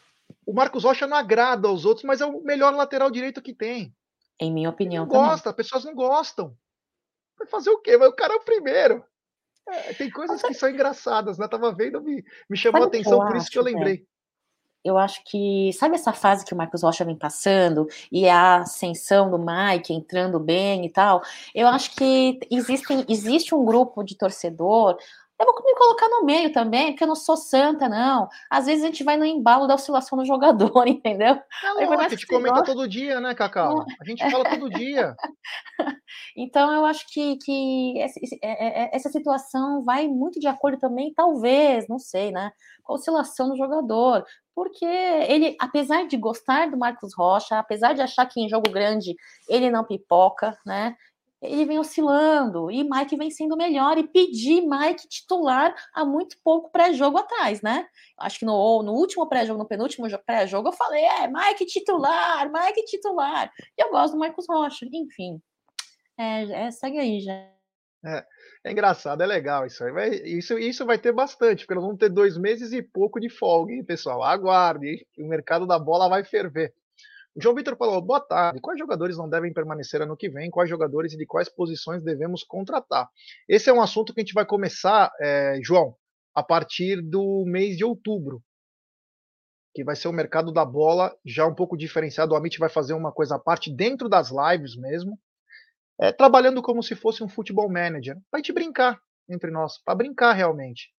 [0.46, 3.94] O Marcos Rocha não agrada aos outros, mas é o melhor lateral direito que tem.
[4.40, 5.28] Em minha opinião, não também.
[5.28, 6.54] gosta, as pessoas não gostam.
[7.38, 7.96] Vai fazer o quê?
[7.96, 9.04] Mas o cara é o primeiro.
[9.70, 11.46] É, tem coisas que são engraçadas, né?
[11.46, 14.06] Tava vendo, me, me chamou a atenção, por isso que eu lembrei.
[14.84, 19.30] Eu acho que, sabe essa fase que o Marcos Rocha vem passando e a ascensão
[19.30, 21.20] do Mike entrando bem e tal?
[21.54, 24.96] Eu acho que existem, existe um grupo de torcedor
[25.38, 28.28] eu vou me colocar no meio também, porque eu não sou santa, não.
[28.50, 31.40] Às vezes a gente vai no embalo da oscilação do jogador, entendeu?
[31.62, 33.84] É lógico, a gente comenta todo dia, né, Cacau?
[34.00, 35.14] A gente fala todo dia.
[36.36, 41.12] então, eu acho que, que essa, é, é, essa situação vai muito de acordo também,
[41.14, 42.50] talvez, não sei, né,
[42.82, 44.24] com a oscilação do jogador.
[44.54, 49.14] Porque ele, apesar de gostar do Marcos Rocha, apesar de achar que em jogo grande
[49.48, 50.96] ele não pipoca, né?
[51.40, 56.70] Ele vem oscilando e Mike vem sendo melhor e pedir Mike titular há muito pouco
[56.70, 57.86] pré-jogo atrás, né?
[58.18, 62.84] Acho que no, no último pré-jogo, no penúltimo pré-jogo, eu falei: é, Mike titular, Mike
[62.86, 63.52] titular.
[63.76, 65.40] E eu gosto do Marcos Rocha, enfim.
[66.18, 67.32] É, é, segue aí já.
[68.04, 68.24] É,
[68.64, 69.92] é, engraçado, é legal isso aí.
[69.92, 73.28] Vai, isso, isso vai ter bastante, porque nós vamos ter dois meses e pouco de
[73.28, 74.22] folga, hein, pessoal?
[74.22, 75.06] Aguarde, hein?
[75.18, 76.74] o mercado da bola vai ferver.
[77.36, 78.60] João Vitor falou: boa tarde.
[78.60, 80.50] Quais jogadores não devem permanecer ano que vem?
[80.50, 83.08] Quais jogadores e de quais posições devemos contratar?
[83.48, 85.94] Esse é um assunto que a gente vai começar, é, João,
[86.34, 88.42] a partir do mês de outubro,
[89.74, 92.32] que vai ser o mercado da bola já um pouco diferenciado.
[92.32, 95.18] O Amit vai fazer uma coisa à parte dentro das lives mesmo,
[96.00, 100.32] é, trabalhando como se fosse um futebol manager, a gente brincar entre nós, para brincar
[100.32, 100.92] realmente.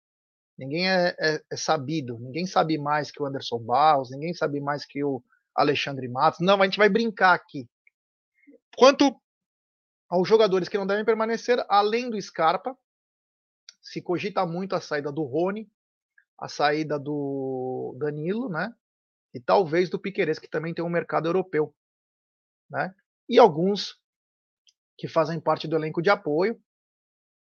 [0.57, 4.85] Ninguém é, é, é, sabido, ninguém sabe mais que o Anderson Barros, ninguém sabe mais
[4.85, 5.23] que o
[5.59, 6.39] Alexandre Matos.
[6.39, 7.69] Não, a gente vai brincar aqui.
[8.77, 9.13] Quanto
[10.09, 12.77] aos jogadores que não devem permanecer, além do Scarpa,
[13.81, 15.69] se cogita muito a saída do Rony,
[16.37, 18.73] a saída do Danilo, né?
[19.33, 21.75] E talvez do Piqueires, que também tem um mercado europeu,
[22.69, 22.95] né?
[23.27, 23.99] E alguns
[24.97, 26.59] que fazem parte do elenco de apoio,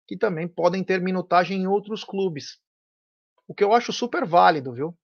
[0.06, 2.60] que também podem ter minutagem em outros clubes.
[3.48, 4.96] O que eu acho super válido, viu?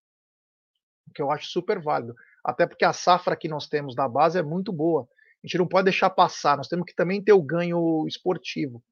[1.07, 2.15] O que eu acho super válido
[2.45, 5.09] até porque a safra que nós temos da base é muito boa.
[5.43, 8.83] A gente não pode deixar passar, nós temos que também ter o ganho esportivo.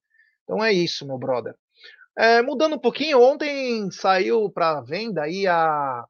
[0.44, 1.54] Então é isso, meu brother.
[2.16, 6.04] É, mudando um pouquinho, ontem saiu para venda aí a,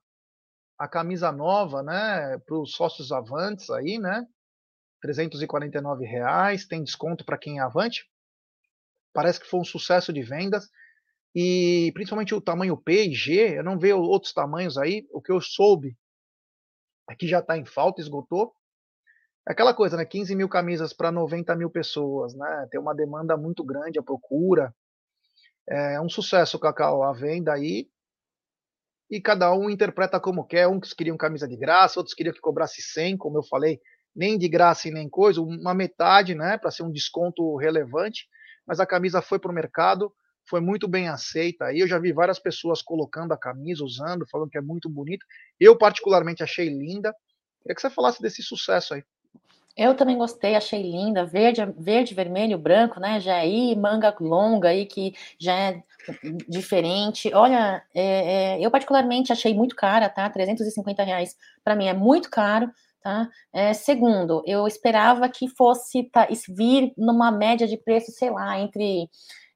[0.79, 4.25] a camisa nova, né, para os sócios avantes aí, né,
[5.01, 8.09] 349 reais, tem desconto para quem é avante.
[9.13, 10.69] Parece que foi um sucesso de vendas
[11.35, 15.33] e principalmente o tamanho P e G, eu não vejo outros tamanhos aí, o que
[15.33, 15.97] eu soube
[17.07, 18.53] aqui já está em falta, esgotou.
[19.49, 20.05] É aquela coisa, né?
[20.05, 22.67] 15 mil camisas para 90 mil pessoas, né?
[22.71, 24.75] Tem uma demanda muito grande, a procura.
[25.69, 27.89] É um sucesso, Cacau, a venda aí.
[29.09, 30.67] E cada um interpreta como quer.
[30.67, 33.81] Uns queriam camisa de graça, outros queriam que cobrasse 100, como eu falei,
[34.15, 36.59] nem de graça e nem coisa, uma metade, né?
[36.59, 38.27] Para ser um desconto relevante.
[38.67, 40.13] Mas a camisa foi para o mercado,
[40.47, 41.67] foi muito bem aceita.
[41.67, 45.27] Aí eu já vi várias pessoas colocando a camisa, usando, falando que é muito bonito.
[45.59, 47.15] Eu particularmente achei linda.
[47.63, 49.03] Queria que você falasse desse sucesso aí.
[49.77, 53.21] Eu também gostei, achei linda, verde, verde, vermelho, branco, né?
[53.21, 55.83] Já é aí, manga longa aí, que já é
[56.49, 57.31] diferente.
[57.35, 60.31] Olha, é, é, eu particularmente achei muito cara, tá?
[60.31, 62.71] 350 reais para mim é muito caro,
[63.03, 63.29] tá?
[63.53, 69.11] É, segundo, eu esperava que fosse tá, vir numa média de preço, sei lá, entre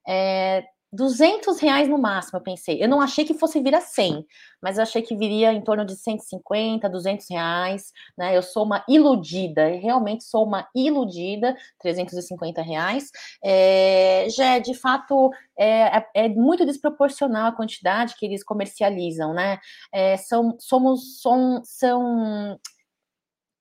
[0.06, 2.82] é, 200 reais no máximo, eu pensei.
[2.82, 4.26] Eu não achei que fosse vir a 100,
[4.60, 8.36] mas eu achei que viria em torno de 150, 200 reais, né?
[8.36, 13.10] Eu sou uma iludida, realmente sou uma iludida, 350 reais.
[13.42, 19.32] É, já é, de fato, é, é, é, muito desproporcional a quantidade que eles comercializam,
[19.32, 19.58] né?
[19.92, 22.58] É, são, somos, são, são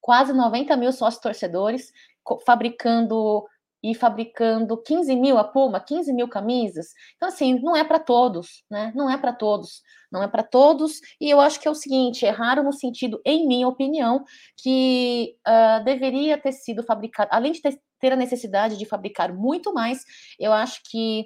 [0.01, 1.91] quase 90 mil sócios torcedores
[2.45, 3.45] fabricando
[3.81, 6.87] e fabricando 15 mil a Puma, 15 mil camisas.
[7.15, 8.91] Então, assim, não é para todos, né?
[8.95, 10.99] Não é para todos, não é para todos.
[11.19, 14.23] E eu acho que é o seguinte: erraram no sentido, em minha opinião,
[14.57, 19.73] que uh, deveria ter sido fabricado, além de ter, ter, a necessidade de fabricar muito
[19.73, 20.03] mais,
[20.39, 21.25] eu acho que.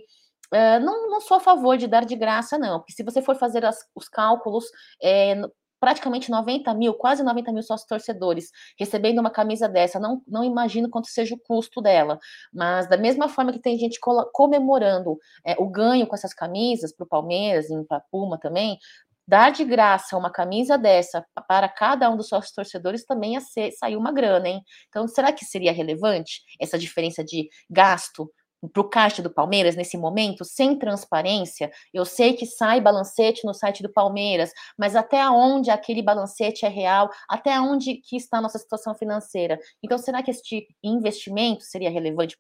[0.53, 3.35] Uh, não, não sou a favor de dar de graça, não, porque se você for
[3.35, 4.65] fazer as, os cálculos
[5.01, 5.41] é,
[5.83, 10.89] praticamente 90 mil, quase 90 mil sócios torcedores recebendo uma camisa dessa, não, não imagino
[10.89, 12.17] quanto seja o custo dela,
[12.53, 13.99] mas da mesma forma que tem gente
[14.31, 18.79] comemorando é, o ganho com essas camisas para o Palmeiras e para Puma também,
[19.27, 23.73] dar de graça uma camisa dessa para cada um dos sócios torcedores também ia ser,
[23.73, 24.61] sair uma grana, hein?
[24.87, 28.31] Então, será que seria relevante essa diferença de gasto
[28.69, 31.71] para o caixa do Palmeiras nesse momento, sem transparência.
[31.93, 36.69] Eu sei que sai balancete no site do Palmeiras, mas até onde aquele balancete é
[36.69, 39.59] real, até onde que está a nossa situação financeira.
[39.83, 42.37] Então, será que este investimento seria relevante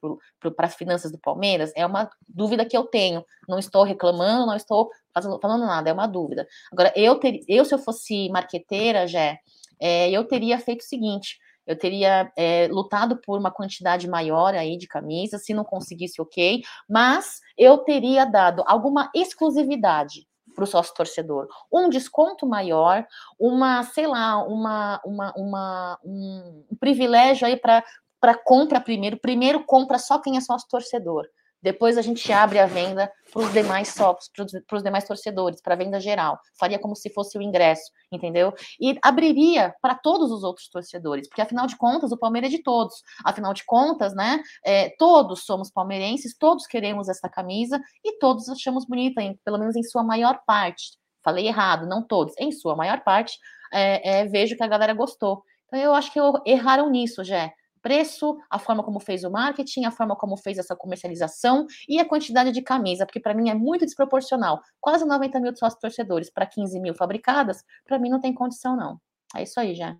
[0.55, 1.71] para as finanças do Palmeiras?
[1.75, 3.25] É uma dúvida que eu tenho.
[3.47, 6.47] Não estou reclamando, não estou fazendo, falando nada, é uma dúvida.
[6.71, 9.37] Agora, eu, ter, eu se eu fosse marqueteira, já,
[9.79, 14.77] é, eu teria feito o seguinte eu teria é, lutado por uma quantidade maior aí
[14.77, 20.93] de camisas, se não conseguisse, ok, mas eu teria dado alguma exclusividade para o sócio
[20.93, 23.05] torcedor, um desconto maior,
[23.39, 27.83] uma, sei lá, uma, uma, uma um, privilégio aí para
[28.19, 31.27] para compra primeiro, primeiro compra só quem é sócio torcedor.
[31.63, 34.29] Depois a gente abre a venda para os demais sócios,
[34.67, 36.37] para os demais torcedores, para venda geral.
[36.59, 38.53] Faria como se fosse o ingresso, entendeu?
[38.81, 42.61] E abriria para todos os outros torcedores, porque afinal de contas o Palmeiras é de
[42.61, 43.01] todos.
[43.23, 44.43] Afinal de contas, né?
[44.65, 49.77] É, todos somos palmeirenses, todos queremos essa camisa e todos achamos bonita, em, pelo menos
[49.77, 50.97] em sua maior parte.
[51.23, 53.39] Falei errado, não todos, em sua maior parte,
[53.71, 55.41] é, é, vejo que a galera gostou.
[55.67, 57.53] Então eu acho que erraram nisso, Jé
[57.83, 62.07] preço, a forma como fez o marketing, a forma como fez essa comercialização e a
[62.07, 64.61] quantidade de camisa, porque para mim é muito desproporcional.
[64.79, 68.99] Quase 90 mil sócios torcedores para 15 mil fabricadas, para mim não tem condição, não.
[69.35, 69.95] É isso aí, já.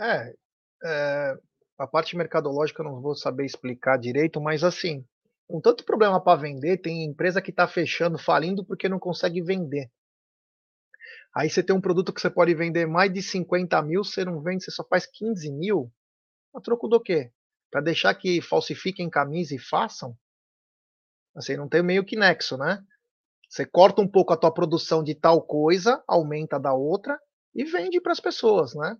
[0.00, 0.34] É,
[0.84, 1.38] é,
[1.78, 5.04] a parte mercadológica eu não vou saber explicar direito, mas assim,
[5.46, 9.90] com tanto problema para vender, tem empresa que está fechando, falindo porque não consegue vender.
[11.34, 14.40] Aí você tem um produto que você pode vender mais de 50 mil, você não
[14.40, 15.92] vende, você só faz 15 mil.
[16.58, 17.32] A troco do quê?
[17.70, 20.18] Para deixar que falsifiquem camisa e façam?
[21.36, 22.84] Assim, não tem meio que nexo, né?
[23.48, 27.16] Você corta um pouco a tua produção de tal coisa, aumenta da outra
[27.54, 28.96] e vende para as pessoas, né?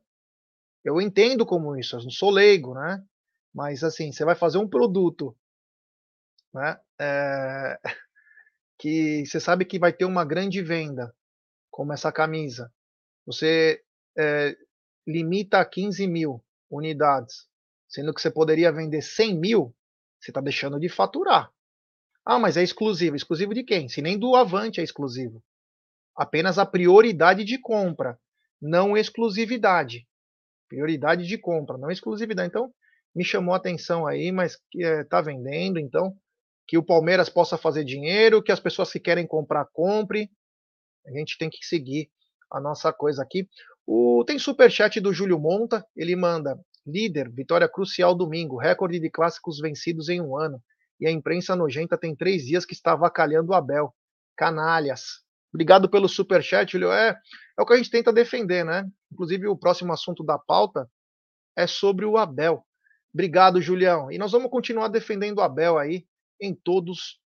[0.85, 3.05] Eu entendo como isso, eu não sou leigo, né?
[3.53, 5.37] Mas assim, você vai fazer um produto,
[6.55, 6.79] né?
[7.01, 7.81] É...
[8.79, 11.13] que você sabe que vai ter uma grande venda,
[11.73, 12.73] como essa camisa.
[13.27, 13.83] Você
[14.17, 14.57] é,
[15.05, 16.41] limita a 15 mil
[16.71, 17.48] unidades,
[17.89, 19.75] sendo que você poderia vender 100 mil,
[20.21, 21.51] você está deixando de faturar.
[22.25, 23.17] Ah, mas é exclusivo.
[23.17, 23.89] Exclusivo de quem?
[23.89, 25.43] Se nem do Avante é exclusivo.
[26.17, 28.19] Apenas a prioridade de compra,
[28.61, 30.07] não exclusividade.
[30.69, 32.49] Prioridade de compra, não exclusividade.
[32.49, 32.73] Então,
[33.15, 36.15] me chamou a atenção aí, mas está é, vendendo, então
[36.69, 40.31] que o Palmeiras possa fazer dinheiro, que as pessoas que querem comprar compre.
[41.07, 42.11] A gente tem que seguir
[42.53, 43.49] a nossa coisa aqui.
[43.87, 49.61] O, tem superchat do Júlio Monta, ele manda: líder, vitória crucial domingo, recorde de clássicos
[49.61, 50.63] vencidos em um ano.
[51.01, 53.95] E a imprensa nojenta tem três dias que está avacalhando o Abel.
[54.37, 55.23] Canalhas.
[55.53, 56.93] Obrigado pelo superchat, Júlio.
[56.93, 57.17] É,
[57.59, 58.89] é o que a gente tenta defender, né?
[59.13, 60.89] Inclusive, o próximo assunto da pauta
[61.57, 62.65] é sobre o Abel.
[63.13, 64.11] Obrigado, Julião.
[64.11, 66.07] E nós vamos continuar defendendo o Abel aí
[66.41, 67.21] em todos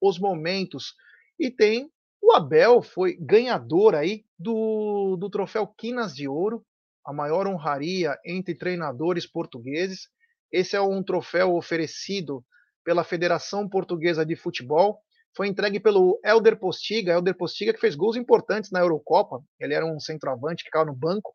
[0.00, 0.94] os momentos.
[1.38, 1.90] E tem
[2.22, 6.64] o Abel foi ganhador aí do, do troféu Quinas de Ouro,
[7.10, 10.08] a maior honraria entre treinadores portugueses.
[10.52, 12.44] Esse é um troféu oferecido
[12.84, 15.00] pela Federação Portuguesa de Futebol.
[15.36, 19.42] Foi entregue pelo Elder Postiga, Elder Postiga que fez gols importantes na Eurocopa.
[19.58, 21.34] Ele era um centroavante que ficava no banco,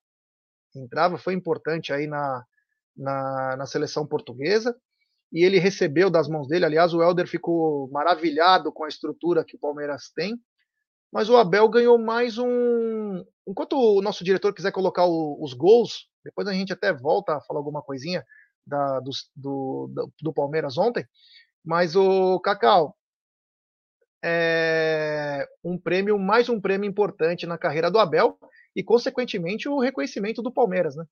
[0.74, 2.46] entrava, foi importante aí na,
[2.96, 4.74] na, na seleção portuguesa
[5.32, 6.64] e ele recebeu das mãos dele.
[6.64, 10.40] Aliás, o Helder ficou maravilhado com a estrutura que o Palmeiras tem.
[11.16, 13.24] Mas o Abel ganhou mais um.
[13.48, 17.42] Enquanto o nosso diretor quiser colocar o, os gols, depois a gente até volta a
[17.42, 18.22] falar alguma coisinha
[18.68, 21.08] da, do, do, do Palmeiras ontem.
[21.64, 22.98] Mas o Cacau,
[24.22, 28.38] é um prêmio, mais um prêmio importante na carreira do Abel
[28.76, 31.06] e, consequentemente, o reconhecimento do Palmeiras, né?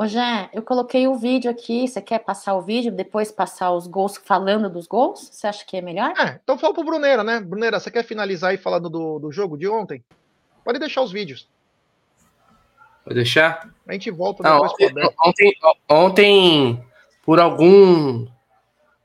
[0.00, 1.88] Ô, Jé, eu coloquei o vídeo aqui.
[1.88, 5.28] Você quer passar o vídeo, depois passar os gols falando dos gols?
[5.28, 6.14] Você acha que é melhor?
[6.16, 7.40] É, então fala pro Bruneira, né?
[7.40, 10.04] Bruneira, você quer finalizar aí falando do, do jogo de ontem?
[10.62, 11.48] Pode deixar os vídeos.
[13.02, 13.74] Pode deixar?
[13.88, 15.58] A gente volta Não, depois ontem, ontem,
[15.90, 16.86] ontem,
[17.24, 18.28] por algum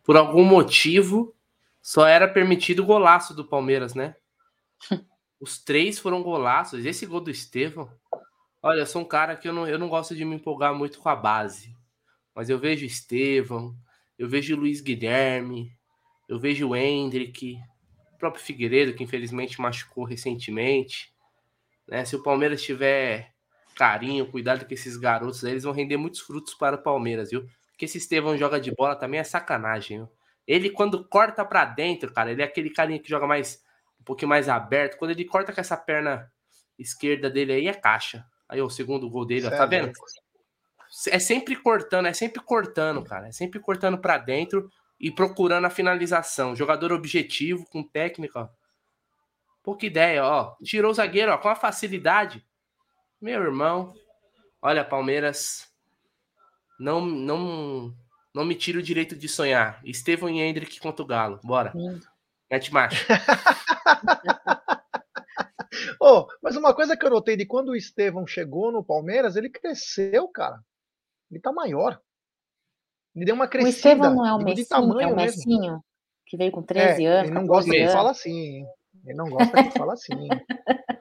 [0.03, 1.33] por algum motivo,
[1.81, 4.15] só era permitido o golaço do Palmeiras, né?
[5.41, 6.85] Os três foram golaços.
[6.85, 7.89] Esse gol do Estevão
[8.65, 10.97] Olha, eu sou um cara que eu não, eu não gosto de me empolgar muito
[10.97, 11.75] com a base.
[12.33, 13.75] Mas eu vejo Estevão,
[14.17, 15.77] eu vejo Luiz Guilherme,
[16.29, 17.59] eu vejo o Hendrick,
[18.13, 21.13] o próprio Figueiredo, que infelizmente machucou recentemente.
[21.85, 22.05] Né?
[22.05, 23.33] Se o Palmeiras tiver
[23.75, 27.45] carinho, cuidado com esses garotos, eles vão render muitos frutos para o Palmeiras, viu?
[27.71, 30.09] Porque esse Estevão joga de bola também é sacanagem, viu?
[30.47, 33.61] Ele, quando corta para dentro, cara, ele é aquele carinha que joga mais
[33.99, 34.97] um pouquinho mais aberto.
[34.97, 36.31] Quando ele corta com essa perna
[36.79, 38.25] esquerda dele aí, é caixa.
[38.53, 39.91] Aí o segundo gol dele, ó, tá é vendo?
[41.07, 43.27] É sempre cortando, é sempre cortando, cara.
[43.27, 46.55] É sempre cortando para dentro e procurando a finalização.
[46.55, 48.49] Jogador objetivo, com técnica, ó.
[49.63, 50.55] Pouca ideia, ó.
[50.63, 52.45] Tirou o zagueiro, ó, com a facilidade.
[53.19, 53.91] Meu irmão.
[54.61, 55.67] Olha, Palmeiras.
[56.79, 57.91] Não, não,
[58.35, 59.81] não me tira o direito de sonhar.
[59.83, 61.39] Estevão e Hendrick contra o Galo.
[61.43, 61.73] Bora.
[62.51, 63.03] Mete marcha.
[65.99, 69.49] Oh, mas uma coisa que eu notei de quando o Estevão chegou no Palmeiras, ele
[69.49, 70.59] cresceu, cara.
[71.29, 71.99] Ele tá maior.
[73.15, 73.75] Ele deu uma crescida.
[73.75, 75.83] O Estevão não é o Messinho, é o Messinho,
[76.25, 77.29] que veio com 13 é, anos.
[77.29, 78.65] Ele não gosta que fala assim.
[79.05, 80.09] Ele não gosta que fala assim.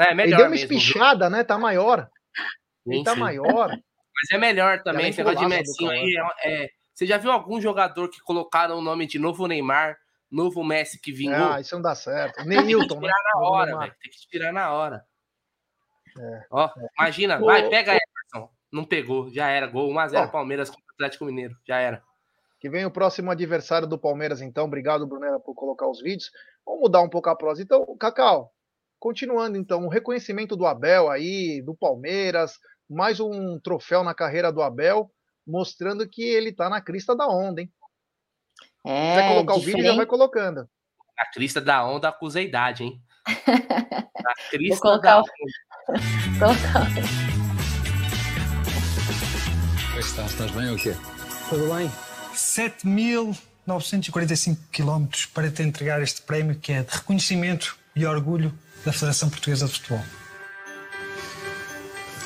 [0.00, 1.36] É, melhor ele deu uma mesmo, espichada, viu?
[1.36, 1.42] né?
[1.42, 2.08] Tá maior.
[2.86, 3.68] Ele tá maior.
[3.68, 6.14] Mas é melhor também, esse negócio de Messinho aí.
[6.44, 9.96] É, é, você já viu algum jogador que colocaram o nome de novo Neymar
[10.30, 11.52] novo Messi que vingou.
[11.52, 12.44] Ah, isso não dá certo.
[12.44, 13.10] Nem Newton, né?
[13.34, 13.94] na hora, velho.
[14.00, 15.04] Tem que tirar na hora.
[16.18, 16.88] É, Ó, é.
[16.98, 18.50] imagina, vai, pega Everson.
[18.72, 19.66] Não pegou, já era.
[19.66, 22.02] Gol 1x0 Palmeiras contra o Atlético Mineiro, já era.
[22.60, 24.64] Que vem o próximo adversário do Palmeiras, então.
[24.64, 26.30] Obrigado, Brunera, por colocar os vídeos.
[26.66, 27.62] Vamos mudar um pouco a prosa.
[27.62, 28.52] Então, Cacau,
[28.98, 32.58] continuando então, o reconhecimento do Abel aí, do Palmeiras,
[32.90, 35.10] mais um troféu na carreira do Abel,
[35.46, 37.72] mostrando que ele tá na crista da onda, hein?
[38.86, 39.56] É, Se quiser colocar diferente.
[39.56, 40.68] o vídeo, já vai colocando.
[41.18, 43.02] A crista da onda acusa a idade, hein?
[43.26, 45.32] A crista Vou colocar da onda.
[46.38, 46.86] colocar.
[49.86, 50.30] Como é estás?
[50.30, 50.94] Estás bem ou o quê?
[51.48, 51.90] Tudo bem?
[52.34, 58.52] 7.945 quilómetros para te entregar este prémio que é de reconhecimento e orgulho
[58.84, 60.02] da Federação Portuguesa de Futebol.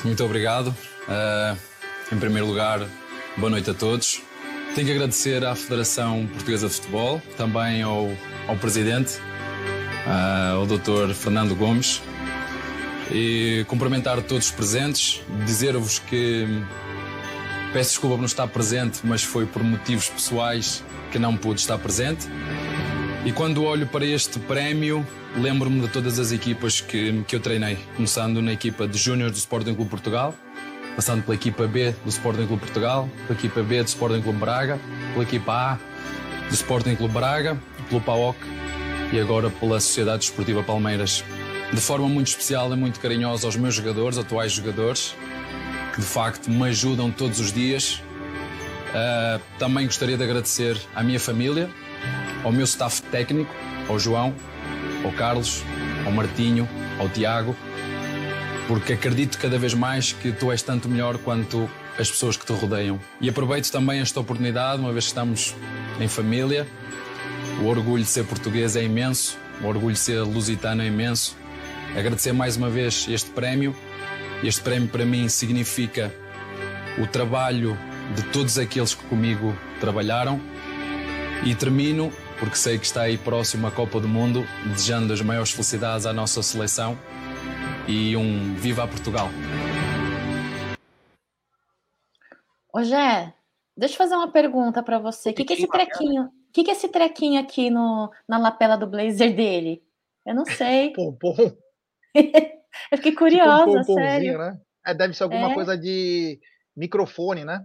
[0.03, 0.75] Muito obrigado.
[1.07, 1.57] Uh,
[2.13, 2.79] em primeiro lugar,
[3.37, 4.21] boa noite a todos.
[4.75, 8.09] Tenho que agradecer à Federação Portuguesa de Futebol, também ao,
[8.47, 9.19] ao Presidente,
[10.07, 11.13] uh, ao Dr.
[11.13, 12.01] Fernando Gomes,
[13.11, 16.47] e cumprimentar todos os presentes, dizer-vos que
[17.71, 21.77] peço desculpa por não estar presente, mas foi por motivos pessoais que não pude estar
[21.77, 22.27] presente.
[23.23, 25.05] E quando olho para este prémio,
[25.37, 29.37] lembro-me de todas as equipas que, que eu treinei, começando na equipa de Júnior do
[29.37, 30.33] Sporting Clube Portugal,
[30.95, 34.79] passando pela equipa B do Sporting Clube Portugal, pela equipa B do Sporting Clube Braga,
[35.13, 35.79] pela equipa A
[36.47, 37.57] do Sporting Clube Braga,
[37.89, 38.37] pelo PAOC
[39.11, 41.23] e agora pela Sociedade Desportiva Palmeiras.
[41.71, 45.15] De forma muito especial e muito carinhosa aos meus jogadores, atuais jogadores,
[45.93, 48.01] que de facto me ajudam todos os dias.
[48.89, 51.69] Uh, também gostaria de agradecer à minha família,
[52.43, 53.53] ao meu staff técnico,
[53.89, 54.33] ao João,
[55.03, 55.63] ao Carlos,
[56.05, 56.67] ao Martinho,
[56.99, 57.55] ao Tiago,
[58.73, 61.69] porque acredito cada vez mais que tu és tanto melhor quanto
[61.99, 62.99] as pessoas que te rodeiam.
[63.21, 65.55] E aproveito também esta oportunidade, uma vez que estamos
[65.99, 66.67] em família,
[67.61, 71.37] o orgulho de ser português é imenso, o orgulho de ser lusitano é imenso.
[71.95, 73.75] Agradecer mais uma vez este prémio.
[74.43, 76.11] Este prémio para mim significa
[76.97, 77.77] o trabalho
[78.15, 80.41] de todos aqueles que comigo trabalharam.
[81.45, 85.51] E termino, porque sei que está aí próximo a Copa do Mundo, desejando as maiores
[85.51, 86.97] felicidades à nossa seleção
[87.87, 89.27] e um Viva Portugal.
[92.73, 93.33] Ô Gé,
[93.75, 95.29] deixa eu fazer uma pergunta para você.
[95.29, 96.23] O que, que é esse trequinho?
[96.23, 99.83] O que, que é esse trequinho aqui no, na lapela do blazer dele?
[100.25, 100.91] Eu não sei.
[100.95, 101.35] Pompom.
[102.91, 104.37] Eu fiquei curiosa, tipo um sério.
[104.37, 104.59] Né?
[104.85, 105.53] É, deve ser alguma é.
[105.53, 106.39] coisa de
[106.75, 107.63] microfone, né?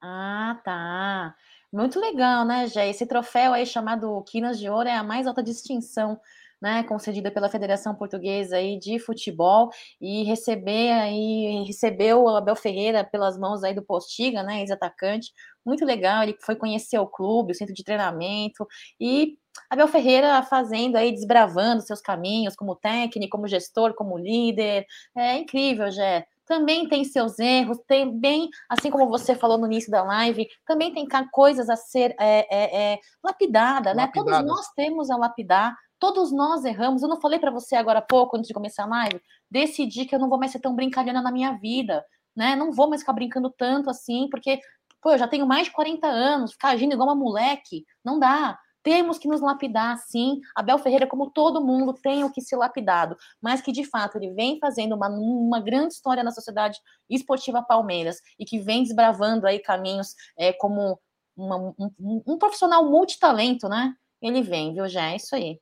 [0.00, 1.34] Ah, tá.
[1.72, 2.88] Muito legal, né, Jé?
[2.88, 6.20] Esse troféu aí chamado Quinas de Ouro é a mais alta distinção
[6.64, 9.68] né, concedida pela Federação Portuguesa aí de Futebol
[10.00, 15.30] e receber aí recebeu o Abel Ferreira pelas mãos aí do Postiga, né, ex-atacante.
[15.62, 18.66] Muito legal, ele foi conhecer o clube, o centro de treinamento
[18.98, 19.36] e
[19.68, 24.86] Abel Ferreira fazendo aí desbravando seus caminhos como técnico, como gestor, como líder.
[25.14, 30.02] É incrível, Jé também tem seus erros, também, assim como você falou no início da
[30.02, 34.10] live, também tem coisas a ser é, é, é, lapidada, né?
[34.12, 35.74] Todos nós temos a lapidar,
[36.12, 37.02] todos nós erramos.
[37.02, 40.14] Eu não falei para você agora há pouco, antes de começar a live, decidi que
[40.14, 42.04] eu não vou mais ser tão brincalhona na minha vida,
[42.36, 42.54] né?
[42.54, 44.60] Não vou mais ficar brincando tanto assim, porque,
[45.00, 48.58] pô, eu já tenho mais de 40 anos, ficar agindo igual uma moleque, não dá.
[48.82, 50.40] Temos que nos lapidar, sim.
[50.54, 54.34] Abel Ferreira, como todo mundo, tem o que ser lapidado, mas que de fato ele
[54.34, 56.78] vem fazendo uma, uma grande história na sociedade
[57.08, 61.00] esportiva Palmeiras e que vem desbravando aí caminhos é, como
[61.34, 63.94] uma, um, um, profissional multitalento, né?
[64.20, 65.12] Ele vem, viu, já?
[65.12, 65.58] É isso aí.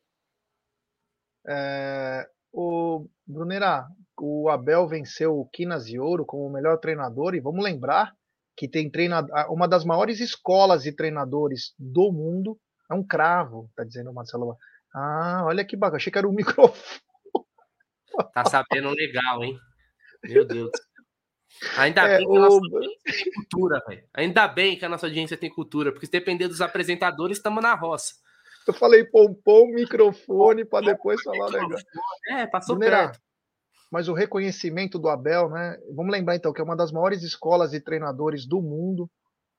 [1.47, 3.87] É, o Brunera,
[4.21, 8.15] o Abel venceu o Quinas de Ouro como o melhor treinador, e vamos lembrar
[8.57, 12.59] que tem treinador, uma das maiores escolas de treinadores do mundo
[12.91, 14.57] é um cravo, tá dizendo o Marcelo.
[14.95, 15.97] Ah, olha que bacana.
[15.97, 17.01] Achei que era um microfone.
[18.35, 19.59] Tá sabendo legal, hein?
[20.25, 20.71] Meu Deus.
[21.77, 24.09] Ainda é, bem que a nossa audiência tem cultura, velho.
[24.15, 27.75] Ainda bem que a nossa audiência tem cultura, porque se depender dos apresentadores, estamos na
[27.75, 28.15] roça.
[28.67, 31.79] Eu falei pompom, microfone, para depois falar legal.
[32.29, 33.19] É, passou perto.
[33.91, 35.77] Mas o reconhecimento do Abel, né?
[35.95, 39.11] Vamos lembrar então que é uma das maiores escolas de treinadores do mundo,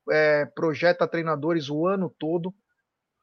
[0.09, 2.53] é, projeta treinadores o ano todo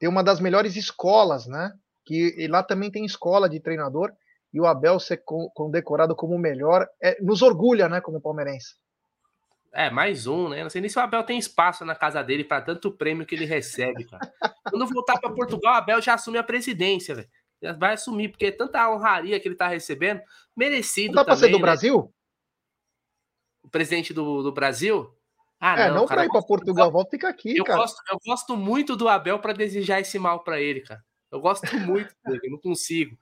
[0.01, 1.71] tem uma das melhores escolas, né?
[2.07, 4.11] Que lá também tem escola de treinador
[4.53, 5.23] e o Abel ser
[5.55, 8.01] condecorado como o melhor é, nos orgulha, né?
[8.01, 8.75] Como palmeirense.
[9.73, 10.63] É, mais um, né?
[10.63, 13.35] Não sei nem se o Abel tem espaço na casa dele para tanto prêmio que
[13.35, 14.33] ele recebe, cara.
[14.69, 17.29] Quando voltar para Portugal, o Abel já assume a presidência, velho.
[17.63, 20.21] Já vai assumir, porque tanta honraria que ele tá recebendo,
[20.57, 21.63] merecido Não dá pra ser do né?
[21.63, 22.13] Brasil?
[23.63, 25.15] O presidente do, do Brasil?
[25.61, 27.81] Ah, é, não, não para ir para Portugal, volta fica aqui, eu cara.
[27.81, 31.05] Gosto, eu gosto muito do Abel para desejar esse mal para ele, cara.
[31.31, 33.17] Eu gosto muito dele, não consigo.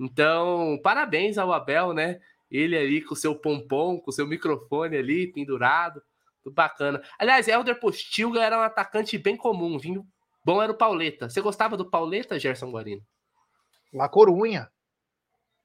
[0.00, 2.20] Então, parabéns ao Abel, né?
[2.56, 6.02] Ele ali com o seu pompom, com o seu microfone ali pendurado,
[6.42, 7.02] tudo bacana.
[7.18, 10.06] Aliás, Helder Postilga era um atacante bem comum, vinho
[10.44, 11.28] bom era o Pauleta.
[11.28, 13.02] Você gostava do Pauleta, Gerson Guarino?
[13.92, 14.70] La Corunha.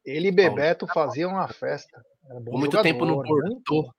[0.06, 2.04] Ele e Bebeto faziam uma festa.
[2.48, 3.94] muito jogador, tempo no Porto.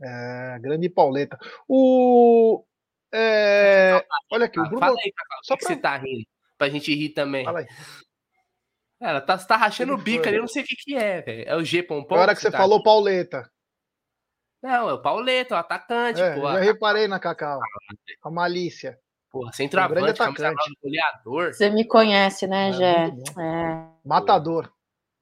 [0.00, 1.38] É, grande Pauleta.
[1.68, 2.64] O.
[3.12, 4.78] É, olha aqui, o Bruno.
[4.78, 5.66] Fala aí, Cacau, só pra...
[5.66, 6.26] você tá rindo?
[6.56, 7.44] Pra gente rir também.
[7.44, 7.66] Fala aí.
[9.00, 11.44] Ela tá, tá rachando o bico ali, eu não sei o que que é, velho.
[11.46, 12.14] É o G Pompom?
[12.14, 12.84] Agora que você tá falou aqui.
[12.84, 13.50] Pauleta.
[14.62, 16.42] Não, é o Pauleta, o atacante, é, pô.
[16.42, 17.60] Já reparei na Cacau.
[18.22, 18.98] A malícia.
[19.30, 20.78] Porra, centroavante, um atacante.
[20.82, 21.52] goleador.
[21.52, 23.06] Você me conhece, né, é, Gé?
[23.06, 23.88] É.
[24.04, 24.72] Matador.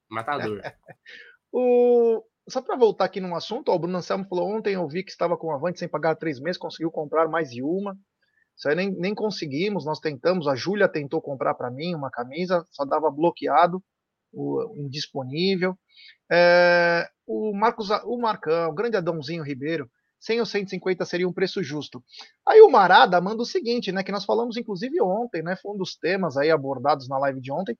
[0.08, 0.60] Matador.
[1.50, 5.02] o, só para voltar aqui num assunto, ó, o Bruno Anselmo falou ontem, eu vi
[5.02, 7.96] que estava com Avante sem pagar três meses, conseguiu comprar mais de uma.
[8.56, 12.66] Isso aí nem, nem conseguimos, nós tentamos, a Júlia tentou comprar para mim uma camisa,
[12.70, 13.82] só dava bloqueado,
[14.32, 15.76] o, indisponível.
[16.30, 19.90] É, o Marcos, o Marcão, o grande Adãozinho Ribeiro,
[20.20, 22.02] 100 ou 150 seria um preço justo.
[22.46, 25.76] Aí o Marada manda o seguinte, né, que nós falamos inclusive ontem, né, foi um
[25.76, 27.76] dos temas aí abordados na live de ontem,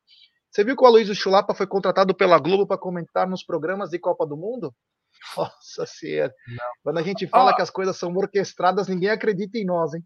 [0.50, 3.98] você viu que o Aloysio Chulapa foi contratado pela Globo para comentar nos programas de
[3.98, 4.74] Copa do Mundo?
[5.36, 6.34] Nossa senhora.
[6.82, 10.04] Quando a gente fala que as coisas são orquestradas, ninguém acredita em nós, hein?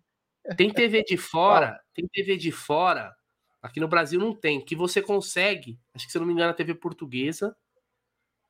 [0.56, 3.14] Tem TV de fora, tem TV de fora.
[3.62, 5.78] Aqui no Brasil não tem, que você consegue.
[5.94, 7.56] Acho que se não me engano, a TV portuguesa.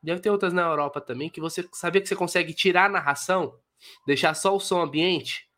[0.03, 3.59] Deve ter outras na Europa também, que você sabia que você consegue tirar a narração,
[4.07, 5.49] deixar só o som ambiente.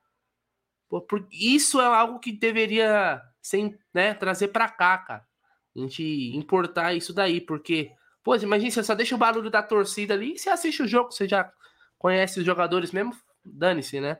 [0.88, 5.28] Pô, isso é algo que deveria ser, né, trazer para cá, cara
[5.78, 6.02] a gente
[6.36, 10.38] importar isso daí, porque, pô, imagina, você só deixa o barulho da torcida ali e
[10.38, 11.50] você assiste o jogo, você já
[11.98, 13.12] conhece os jogadores mesmo,
[13.44, 14.18] dane-se, né?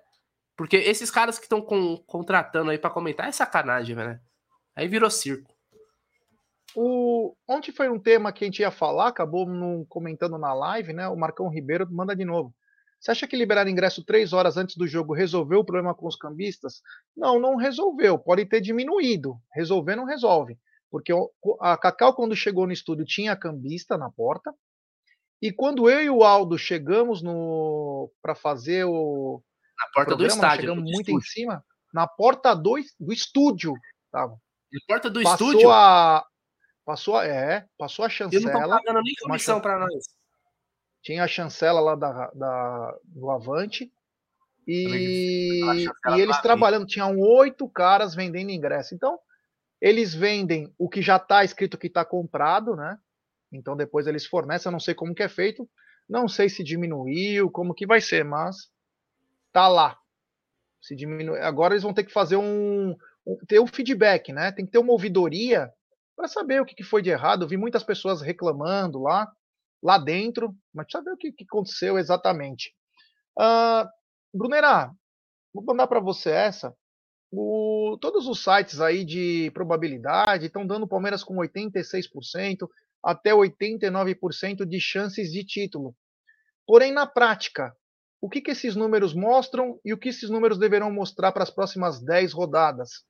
[0.58, 1.62] Porque esses caras que estão
[2.04, 4.20] contratando aí para comentar é sacanagem, né?
[4.74, 5.54] Aí virou circo.
[6.74, 7.36] O...
[7.46, 11.06] Ontem foi um tema que a gente ia falar, acabou não comentando na live, né?
[11.06, 12.52] O Marcão Ribeiro manda de novo.
[12.98, 16.16] Você acha que liberar ingresso três horas antes do jogo resolveu o problema com os
[16.16, 16.82] cambistas?
[17.16, 18.18] Não, não resolveu.
[18.18, 19.36] Pode ter diminuído.
[19.54, 20.58] Resolver não resolve.
[20.90, 21.12] Porque
[21.60, 24.52] a Cacau, quando chegou no estúdio, tinha cambista na porta.
[25.40, 29.40] E quando eu e o Aldo chegamos no para fazer o.
[29.78, 30.60] Na porta programa, do estádio.
[30.60, 31.18] Chegamos muito estúdio.
[31.18, 31.64] em cima.
[31.92, 33.74] Na porta do, do estúdio.
[34.10, 34.32] Tava.
[34.72, 35.70] Na porta do passou estúdio?
[35.70, 36.24] A,
[36.88, 38.42] Passou, é, passou a chancela.
[38.42, 40.06] E não pagando nem comissão para nós.
[41.02, 43.92] Tinha a chancela lá da, da do Avante.
[44.66, 48.94] E, e eles trabalhando, tinham oito caras vendendo ingresso.
[48.94, 49.18] Então,
[49.78, 52.98] eles vendem o que já está escrito que está comprado, né?
[53.52, 55.68] Então depois eles fornecem, eu não sei como que é feito,
[56.08, 58.70] não sei se diminuiu, como que vai ser, mas
[59.52, 59.98] tá lá.
[60.80, 62.96] Se diminui, agora eles vão ter que fazer um,
[63.26, 64.52] um ter um feedback, né?
[64.52, 65.72] Tem que ter uma ouvidoria
[66.16, 67.42] para saber o que, que foi de errado.
[67.42, 69.30] Eu vi muitas pessoas reclamando lá,
[69.82, 72.74] lá dentro, mas saber o que, aconteceu exatamente.
[73.38, 73.88] Uh,
[74.34, 74.90] Brunera,
[75.52, 76.74] vou mandar para você essa.
[77.30, 82.68] O, todos os sites aí de probabilidade estão dando o Palmeiras com 86%
[83.02, 85.94] até 89% de chances de título.
[86.66, 87.74] Porém, na prática,
[88.20, 91.50] o que, que esses números mostram e o que esses números deverão mostrar para as
[91.50, 93.04] próximas 10 rodadas?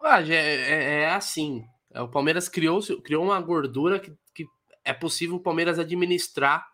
[0.00, 1.64] Ah, é, é, é, assim.
[1.92, 4.46] É, o Palmeiras criou, criou uma gordura que, que
[4.84, 6.66] é possível o Palmeiras administrar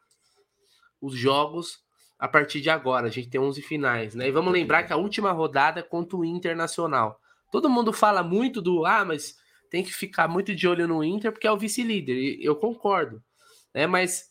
[1.01, 1.81] os jogos
[2.19, 3.09] a partir de agora.
[3.09, 4.29] A gente tem 11 finais, né?
[4.29, 7.21] E vamos lembrar que a última rodada é contra o Internacional.
[7.51, 9.37] Todo mundo fala muito do ah, mas
[9.71, 12.39] tem que ficar muito de olho no Inter porque é o vice-líder.
[12.41, 13.23] Eu concordo,
[13.75, 13.87] né?
[13.87, 14.31] Mas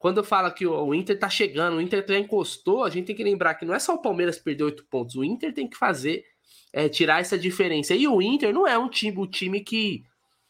[0.00, 3.22] quando fala que o Inter tá chegando, o Inter já encostou, a gente tem que
[3.22, 6.24] lembrar que não é só o Palmeiras perder oito pontos, o Inter tem que fazer
[6.72, 7.94] é, tirar essa diferença.
[7.94, 10.02] E o Inter não é um time, o time que,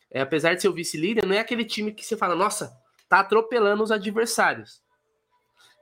[0.08, 2.72] é, apesar de ser o vice-líder, não é aquele time que você fala, nossa,
[3.08, 4.80] tá atropelando os adversários.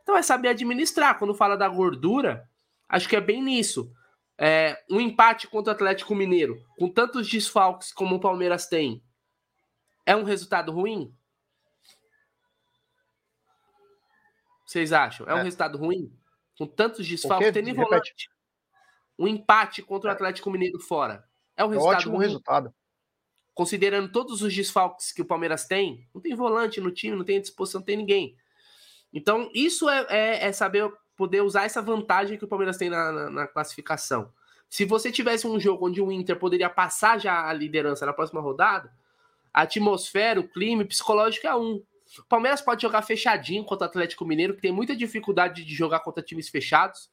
[0.02, 1.18] Então é saber administrar.
[1.18, 2.48] Quando fala da gordura,
[2.88, 3.92] acho que é bem nisso.
[4.38, 9.02] É, um empate contra o Atlético Mineiro, com tantos desfalques como o Palmeiras tem,
[10.06, 11.12] é um resultado ruim?
[14.68, 15.26] Vocês acham?
[15.26, 15.42] É um é.
[15.44, 16.12] resultado ruim?
[16.58, 18.28] Com tantos desfalques, tem volante.
[19.18, 20.14] Um empate contra o é.
[20.14, 21.24] Atlético Mineiro fora.
[21.56, 22.26] É um resultado é ótimo ruim?
[22.26, 22.74] resultado.
[23.54, 27.40] Considerando todos os desfalques que o Palmeiras tem, não tem volante no time, não tem
[27.40, 28.36] disposição, não tem ninguém.
[29.10, 33.10] Então, isso é, é, é, saber poder usar essa vantagem que o Palmeiras tem na,
[33.10, 34.30] na, na, classificação.
[34.68, 38.42] Se você tivesse um jogo onde o Inter poderia passar já a liderança na próxima
[38.42, 38.92] rodada,
[39.52, 41.82] a atmosfera, o clima psicológico é um.
[42.18, 46.00] O Palmeiras pode jogar fechadinho contra o Atlético Mineiro, que tem muita dificuldade de jogar
[46.00, 47.10] contra times fechados,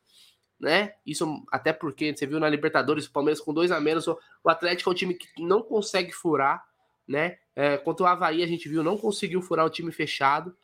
[0.59, 0.93] né?
[1.05, 4.89] Isso até porque você viu na Libertadores, o Palmeiras com dois a menos, o Atlético
[4.89, 6.63] é um time que não consegue furar,
[7.07, 7.37] né?
[7.55, 10.55] É, contra o Havaí a gente viu, não conseguiu furar o time fechado.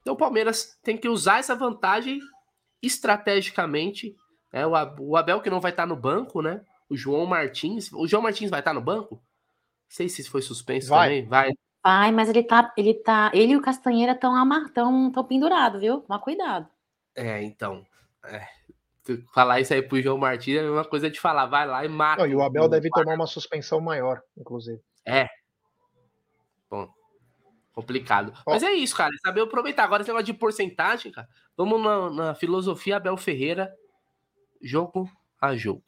[0.00, 2.20] Então o Palmeiras tem que usar essa vantagem
[2.82, 4.16] estrategicamente.
[4.52, 4.66] Né?
[4.66, 6.64] O Abel que não vai estar no banco, né?
[6.88, 7.92] O João Martins.
[7.92, 9.16] O João Martins vai estar no banco?
[9.16, 9.22] Não
[9.88, 11.08] sei se foi suspenso vai.
[11.08, 11.26] também.
[11.26, 11.52] Vai.
[11.82, 12.72] Vai, mas ele tá.
[12.76, 13.30] Ele tá.
[13.32, 14.34] Ele e o Castanheira estão
[14.74, 16.00] tão, tão pendurados, viu?
[16.00, 16.68] Toma cuidado.
[17.14, 17.84] É, então.
[18.24, 18.46] É,
[19.32, 21.88] falar isso aí pro João Martins é a mesma coisa de falar, vai lá e
[21.88, 22.22] mata.
[22.22, 24.80] Não, e o Abel deve tomar uma suspensão maior, inclusive.
[25.06, 25.28] É.
[26.70, 26.88] Bom,
[27.72, 28.32] complicado.
[28.46, 28.52] Ó.
[28.52, 29.10] Mas é isso, cara.
[29.14, 29.84] É saber aproveitar.
[29.84, 31.28] Agora esse negócio de porcentagem, cara.
[31.56, 33.72] Vamos na, na filosofia Abel Ferreira,
[34.60, 35.08] jogo
[35.40, 35.82] a jogo.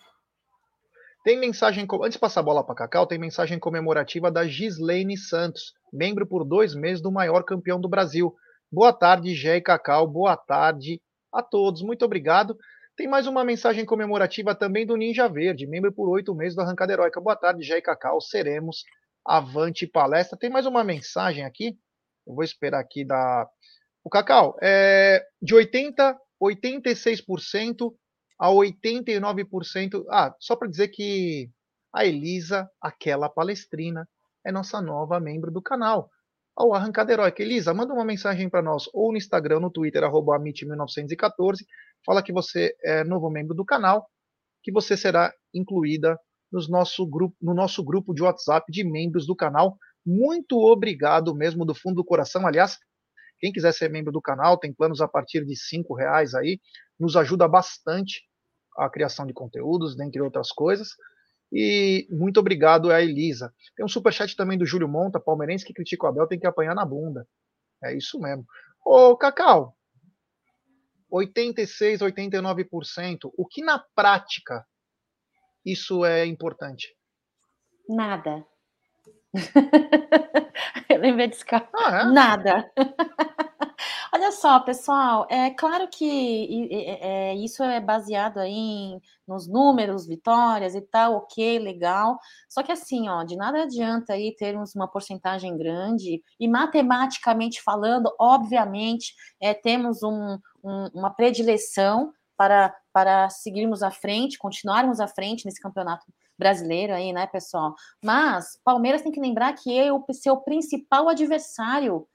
[1.22, 5.74] Tem mensagem, antes de passar a bola para Cacau, tem mensagem comemorativa da Gislaine Santos,
[5.92, 8.34] membro por dois meses do maior campeão do Brasil.
[8.72, 10.06] Boa tarde, Gé e Cacau.
[10.06, 10.98] Boa tarde
[11.30, 11.82] a todos.
[11.82, 12.56] Muito obrigado.
[12.96, 16.94] Tem mais uma mensagem comemorativa também do Ninja Verde, membro por oito meses do Arrancada
[16.94, 17.20] Heróica.
[17.20, 18.18] Boa tarde, Gé e Cacau.
[18.22, 18.84] Seremos
[19.22, 20.38] Avante Palestra.
[20.38, 21.76] Tem mais uma mensagem aqui.
[22.26, 23.46] Eu vou esperar aqui da.
[24.02, 27.92] O Cacau, é de 80, 86%
[28.41, 30.03] a 89%.
[30.11, 31.51] Ah, só para dizer que
[31.95, 34.08] a Elisa, aquela palestrina,
[34.45, 36.08] é nossa nova membro do canal.
[36.57, 37.42] Ao Arrancada Heróica.
[37.42, 41.58] Elisa, manda uma mensagem para nós, ou no Instagram, no Twitter, arroba amit1914.
[42.04, 44.08] Fala que você é novo membro do canal,
[44.62, 46.18] que você será incluída
[46.50, 49.76] nos nosso grupo, no nosso grupo de WhatsApp de membros do canal.
[50.04, 52.46] Muito obrigado mesmo do fundo do coração.
[52.46, 52.79] Aliás,
[53.38, 56.58] quem quiser ser membro do canal, tem planos a partir de cinco reais aí,
[56.99, 58.29] nos ajuda bastante
[58.80, 60.90] a criação de conteúdos, dentre outras coisas.
[61.52, 63.52] E muito obrigado a Elisa.
[63.76, 66.74] Tem um superchat também do Júlio Monta, palmeirense que critica o Abel, tem que apanhar
[66.74, 67.26] na bunda.
[67.82, 68.44] É isso mesmo.
[68.84, 69.76] Ô, Cacau,
[71.11, 73.30] 86, 89%.
[73.36, 74.64] O que na prática
[75.64, 76.94] isso é importante?
[77.88, 78.44] Nada.
[80.88, 81.68] Eu lembrei desse carro.
[81.74, 82.04] Ah, é?
[82.12, 82.72] Nada.
[84.12, 90.80] Olha só, pessoal, é claro que é, isso é baseado aí nos números, vitórias e
[90.80, 92.18] tal, ok, legal.
[92.48, 98.14] Só que assim, ó, de nada adianta aí termos uma porcentagem grande e matematicamente falando,
[98.18, 105.44] obviamente, é, temos um, um, uma predileção para, para seguirmos à frente, continuarmos à frente
[105.44, 106.07] nesse campeonato
[106.38, 107.74] brasileiro aí, né, pessoal?
[108.02, 112.07] Mas Palmeiras tem que lembrar que é o seu principal adversário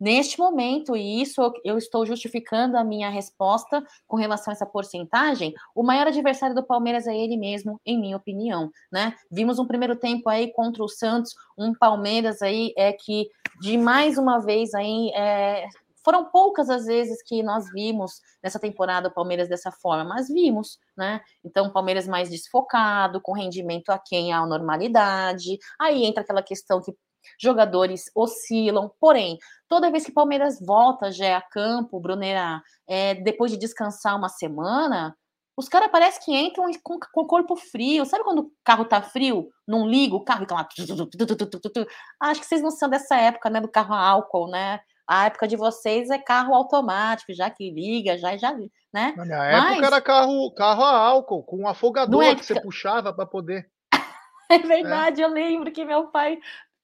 [0.00, 5.52] neste momento, e isso eu estou justificando a minha resposta com relação a essa porcentagem,
[5.74, 9.14] o maior adversário do Palmeiras é ele mesmo, em minha opinião, né?
[9.30, 13.28] Vimos um primeiro tempo aí contra o Santos, um Palmeiras aí é que
[13.60, 15.68] de mais uma vez aí é,
[16.04, 20.78] foram poucas as vezes que nós vimos nessa temporada o Palmeiras dessa forma, mas vimos,
[20.96, 21.20] né?
[21.44, 25.58] Então, o Palmeiras mais desfocado, com rendimento aquém à normalidade.
[25.78, 26.94] Aí entra aquela questão que
[27.40, 28.90] jogadores oscilam.
[29.00, 29.38] Porém,
[29.68, 35.16] toda vez que Palmeiras volta já a campo, Brunera, é, depois de descansar uma semana,
[35.56, 38.06] os caras parece que entram com, com o corpo frio.
[38.06, 39.50] Sabe quando o carro tá frio?
[39.68, 40.66] Não liga o carro e tá lá.
[42.20, 43.60] Acho que vocês não são dessa época, né?
[43.60, 44.80] Do carro a álcool, né?
[45.06, 48.52] A época de vocês é carro automático, já que liga, já já,
[48.92, 49.12] né?
[49.16, 49.72] Na minha Mas...
[49.72, 53.68] época era carro, carro a álcool, com um afogador é que você puxava para poder.
[54.52, 55.24] É verdade, é.
[55.24, 56.36] eu lembro que meu pai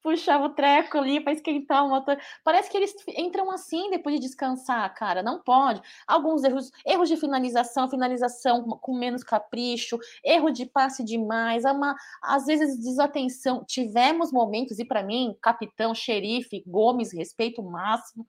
[0.06, 2.16] puxava o treco ali para esquentar o motor.
[2.44, 5.20] Parece que eles entram assim depois de descansar, cara.
[5.20, 5.82] Não pode.
[6.06, 12.46] Alguns erros, erros de finalização, finalização com menos capricho, erro de passe demais, uma, às
[12.46, 13.64] vezes desatenção.
[13.66, 18.24] Tivemos momentos, e para mim, capitão, xerife, Gomes, respeito máximo,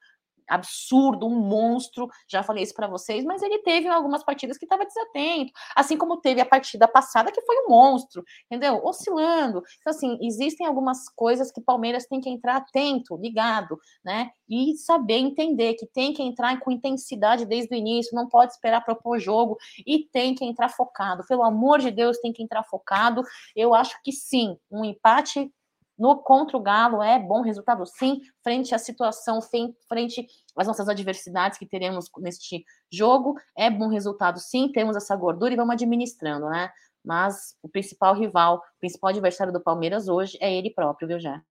[0.47, 2.07] absurdo, um monstro.
[2.27, 6.17] Já falei isso para vocês, mas ele teve algumas partidas que estava desatento, assim como
[6.17, 8.81] teve a partida passada que foi um monstro, entendeu?
[8.83, 9.61] Oscilando.
[9.79, 14.31] Então, assim, existem algumas coisas que o Palmeiras tem que entrar atento, ligado, né?
[14.49, 18.83] E saber entender que tem que entrar com intensidade desde o início, não pode esperar
[18.83, 21.25] propor jogo e tem que entrar focado.
[21.27, 23.23] Pelo amor de Deus, tem que entrar focado.
[23.55, 25.51] Eu acho que sim, um empate
[25.97, 29.39] no contra o Galo é bom resultado, sim, frente à situação,
[29.87, 35.53] frente às nossas adversidades que teremos neste jogo, é bom resultado, sim, temos essa gordura
[35.53, 36.71] e vamos administrando, né?
[37.03, 41.41] Mas o principal rival, o principal adversário do Palmeiras hoje é ele próprio, viu, já?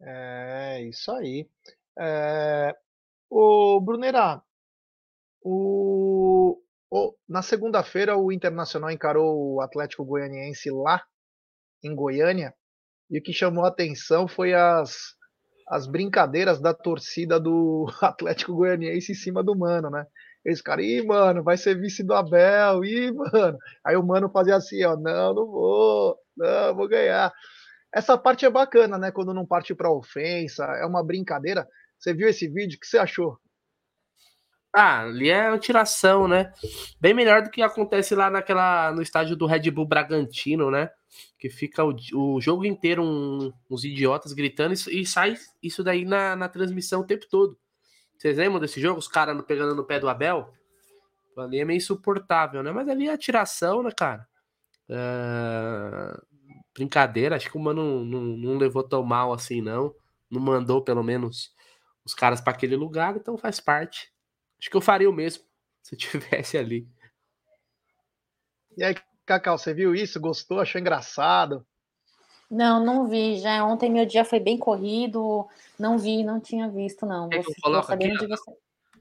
[0.00, 1.48] É, isso aí.
[1.98, 2.76] É,
[3.30, 4.42] o Brunerá,
[5.42, 6.60] o,
[6.90, 11.02] o, na segunda-feira o Internacional encarou o Atlético Goianiense lá
[11.82, 12.54] em Goiânia
[13.10, 15.14] e o que chamou a atenção foi as,
[15.68, 20.06] as brincadeiras da torcida do Atlético Goianiense em cima do Mano, né?
[20.44, 23.58] Eles ficaram, ih, mano, vai ser vice do Abel, ih, mano.
[23.84, 27.32] Aí o Mano fazia assim, ó, não, não vou, não, vou ganhar.
[27.92, 29.10] Essa parte é bacana, né?
[29.10, 31.66] Quando não parte pra ofensa, é uma brincadeira.
[31.98, 32.76] Você viu esse vídeo?
[32.76, 33.38] O que você achou?
[34.78, 36.52] Ah, ali é tiração, né?
[37.00, 40.90] Bem melhor do que acontece lá naquela no estádio do Red Bull Bragantino, né?
[41.38, 46.04] Que fica o, o jogo inteiro um, uns idiotas gritando e, e, sai isso daí
[46.04, 47.58] na, na transmissão o tempo todo.
[48.18, 48.98] Vocês lembram desse jogo?
[48.98, 50.52] Os caras pegando no pé do Abel?
[51.38, 52.70] Ali é meio insuportável, né?
[52.70, 54.28] Mas ali é tiração, né, cara?
[54.90, 56.20] É...
[56.74, 59.94] Brincadeira, acho que o mano não, não, não levou tão mal assim, não.
[60.30, 61.50] Não mandou, pelo menos,
[62.04, 64.14] os caras para aquele lugar, então faz parte.
[64.66, 65.44] Acho que eu faria o mesmo
[65.80, 66.88] se eu tivesse ali.
[68.76, 70.20] E aí, Cacau, você viu isso?
[70.20, 70.58] Gostou?
[70.58, 71.64] Achou engraçado?
[72.50, 73.38] Não, não vi.
[73.38, 75.46] Já ontem meu dia foi bem corrido.
[75.78, 77.28] Não vi, não tinha visto, não.
[77.32, 78.52] É você, de você.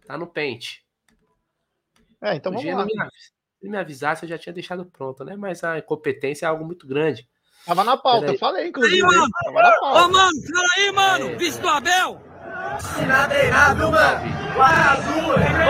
[0.05, 0.85] Tá no pente.
[2.21, 2.85] É, então vamos lá.
[2.85, 2.93] Me,
[3.59, 5.35] se me avisasse, eu já tinha deixado pronto, né?
[5.35, 7.27] Mas a incompetência é algo muito grande.
[7.65, 8.97] Tava na pauta, eu falei, inclusive.
[8.97, 9.27] Aí, mano.
[9.43, 9.99] Tava na pauta.
[9.99, 11.29] Ô, mano, fala aí, mano.
[11.29, 11.35] É.
[11.37, 12.34] Vice do Abel.
[12.79, 14.21] Sinadeirado, mano.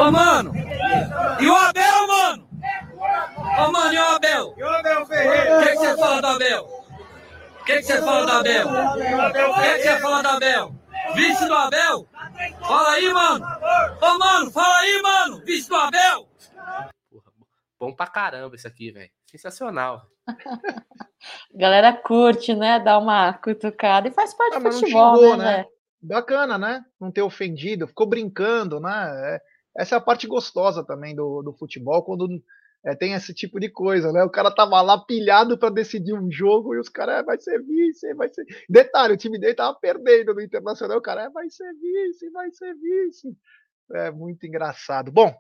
[0.02, 0.54] Ô, mano.
[1.40, 2.50] E o Abel, mano?
[3.58, 4.54] Ô, mano, e o Abel?
[4.58, 5.60] E o Abel Ferreira?
[5.60, 6.64] O que, você fala do Abel?
[6.64, 8.68] O que, você fala do Abel?
[8.68, 10.76] O que, você fala do Abel?
[11.16, 12.08] Vice do Abel?
[12.62, 13.46] Fala aí, mano.
[14.02, 15.42] Ô, mano, fala aí, mano.
[15.46, 16.28] Vice do Abel?
[17.10, 17.32] Porra,
[17.80, 19.10] bom pra caramba isso aqui, velho.
[19.26, 20.06] Sensacional.
[21.54, 22.80] Galera curte, né?
[22.80, 25.58] Dá uma cutucada e faz parte ah, do futebol, xingou, né?
[25.58, 25.66] né?
[26.02, 26.84] Bacana, né?
[27.00, 29.36] Não ter ofendido, ficou brincando, né?
[29.36, 29.42] É,
[29.78, 32.28] essa é a parte gostosa também do, do futebol, quando
[32.86, 34.24] é, tem esse tipo de coisa, né?
[34.24, 37.62] O cara tava lá pilhado para decidir um jogo e os caras, é, vai ser
[37.64, 38.46] vice, vai ser.
[38.70, 42.52] Detalhe, o time dele tava perdendo no Internacional, o cara, é, vai ser vice, vai
[42.52, 43.36] ser vice.
[43.94, 45.12] É muito engraçado.
[45.12, 45.36] Bom,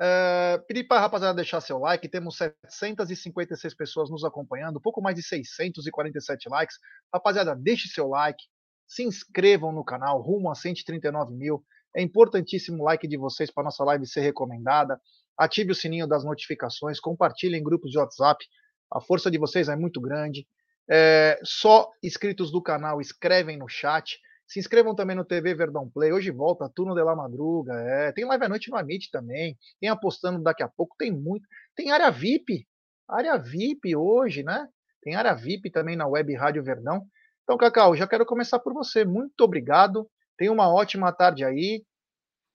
[0.00, 5.16] é, pedir para a rapaziada deixar seu like, temos 756 pessoas nos acompanhando, pouco mais
[5.16, 6.76] de 647 likes.
[7.12, 8.42] Rapaziada, deixe seu like,
[8.88, 11.62] se inscrevam no canal, rumo a 139 mil.
[11.94, 15.00] É importantíssimo o like de vocês para nossa live ser recomendada
[15.38, 18.44] ative o sininho das notificações, compartilhe em grupos de WhatsApp.
[18.92, 20.46] A força de vocês é muito grande.
[20.90, 24.18] É, só inscritos do canal escrevem no chat.
[24.46, 26.12] Se inscrevam também no TV Verdão Play.
[26.12, 27.74] Hoje volta Turno de la Madruga.
[27.74, 29.56] É, tem live à noite no Amit também.
[29.78, 30.96] Tem apostando daqui a pouco.
[30.98, 31.46] Tem muito.
[31.76, 32.66] Tem área VIP.
[33.06, 34.66] Área VIP hoje, né?
[35.02, 37.06] Tem área VIP também na Web Rádio Verdão.
[37.48, 39.06] Então, Cacau, já quero começar por você.
[39.06, 40.06] Muito obrigado.
[40.36, 41.82] Tenha uma ótima tarde aí.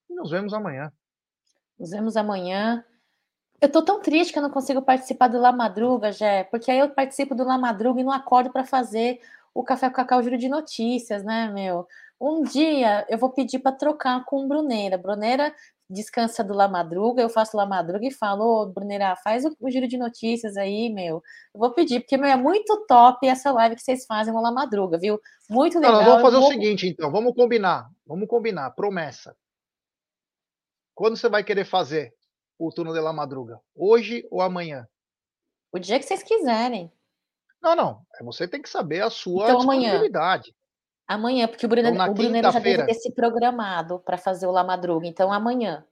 [0.08, 0.94] E nos vemos amanhã.
[1.80, 2.86] Nos vemos amanhã.
[3.60, 6.78] Eu tô tão triste que eu não consigo participar do La Madruga, Jé, porque aí
[6.78, 9.20] eu participo do La Madruga e não acordo para fazer
[9.52, 11.88] o Café com Cacau Juro de Notícias, né, meu?
[12.22, 14.96] Um dia eu vou pedir para trocar com Bruneira.
[14.96, 15.56] Bruneira
[15.94, 19.70] descansa do La Madruga, eu faço La Madruga e falo, ô, Bruneira, faz o, o,
[19.70, 21.24] giro de notícias aí, meu.
[21.54, 24.52] Eu vou pedir, porque, meu, é muito top essa live que vocês fazem no La
[24.52, 25.22] Madruga, viu?
[25.50, 26.02] Muito legal.
[26.02, 26.50] Não, vamos fazer vou...
[26.50, 29.36] o seguinte, então, vamos combinar, vamos combinar, promessa.
[30.96, 32.14] Quando você vai querer fazer
[32.58, 33.60] o turno de La Madruga?
[33.76, 34.88] Hoje ou amanhã?
[35.72, 36.92] O dia que vocês quiserem.
[37.62, 40.50] Não, não, é, você tem que saber a sua então, disponibilidade.
[40.50, 40.63] Amanhã.
[41.14, 44.52] Amanhã, porque o Bruno, então, o Bruno já deve ter se programado para fazer o
[44.52, 45.86] La Madruga, então amanhã.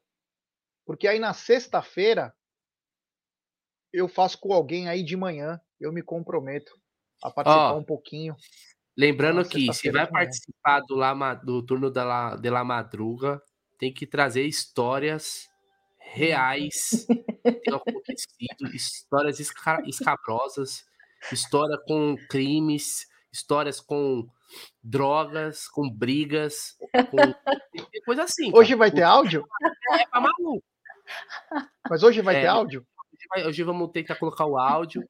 [0.85, 2.33] Porque aí na sexta-feira
[3.93, 6.79] eu faço com alguém aí de manhã, eu me comprometo
[7.21, 8.35] a participar oh, um pouquinho.
[8.97, 13.41] Lembrando que se vai participar do, La, do turno da La, de La Madruga,
[13.77, 15.49] tem que trazer histórias
[15.97, 20.85] reais que acontecido, histórias escabrosas,
[21.31, 24.27] história com crimes, histórias com
[24.83, 26.77] drogas, com brigas,
[27.09, 27.17] com
[28.05, 28.51] coisa assim.
[28.51, 28.57] Cara.
[28.57, 29.45] Hoje vai ter áudio?
[29.93, 30.63] É pra maluco.
[31.89, 32.79] Mas hoje vai é, ter áudio?
[32.81, 35.03] Hoje, vai, hoje, vamos tentar colocar o áudio,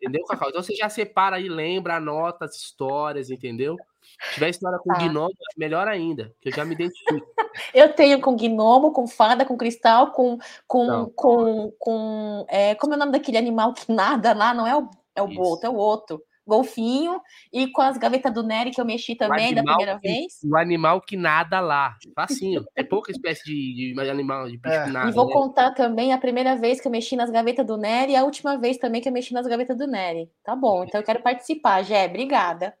[0.00, 0.48] entendeu, Cacau?
[0.48, 3.76] Então você já separa aí, lembra, anota as histórias, entendeu?
[4.02, 4.98] Se tiver história com tá.
[4.98, 7.26] gnomo, é melhor ainda, que eu já me identifico.
[7.74, 10.38] Eu tenho com gnomo, com fada, com cristal, com.
[10.66, 14.54] com, com, com é, como é o nome daquele animal que nada lá?
[14.54, 17.20] Não é o, é o boto, é o outro golfinho
[17.52, 20.40] e com as gavetas do Nery que eu mexi também da primeira que, vez.
[20.44, 21.96] O animal que nada lá.
[22.14, 22.64] Facinho.
[22.74, 24.84] É pouca espécie de, de animal de bicho é.
[24.84, 25.10] que nada.
[25.10, 25.32] E vou né?
[25.32, 28.56] contar também a primeira vez que eu mexi nas gavetas do Nery e a última
[28.56, 30.30] vez também que eu mexi nas gavetas do Nery.
[30.44, 32.06] Tá bom, então eu quero participar, Jé.
[32.06, 32.74] Obrigada.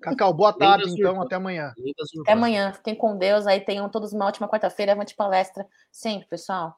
[0.00, 1.20] Cacau, boa tarde, então.
[1.20, 1.74] Até amanhã.
[2.22, 2.72] Até amanhã.
[2.72, 3.46] Fiquem com Deus.
[3.46, 4.92] Aí tenham todos uma ótima quarta-feira.
[4.92, 6.74] Avante palestra sempre, pessoal.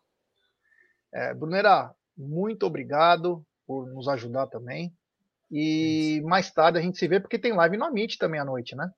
[1.12, 4.92] É, Brunera, muito obrigado por nos ajudar também.
[5.50, 8.76] E mais tarde a gente se vê, porque tem live no Amit também à noite,
[8.76, 8.90] né?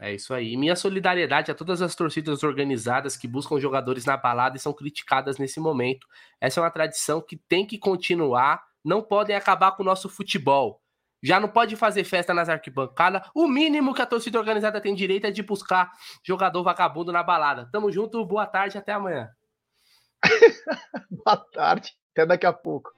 [0.00, 0.56] É isso aí.
[0.56, 5.36] minha solidariedade a todas as torcidas organizadas que buscam jogadores na balada e são criticadas
[5.36, 6.06] nesse momento.
[6.40, 8.62] Essa é uma tradição que tem que continuar.
[8.82, 10.80] Não podem acabar com o nosso futebol.
[11.22, 13.28] Já não pode fazer festa nas arquibancadas.
[13.34, 15.92] O mínimo que a torcida organizada tem direito é de buscar
[16.24, 17.68] jogador vagabundo na balada.
[17.70, 19.28] Tamo junto, boa tarde, até amanhã.
[21.10, 22.90] boa tarde, até daqui a pouco.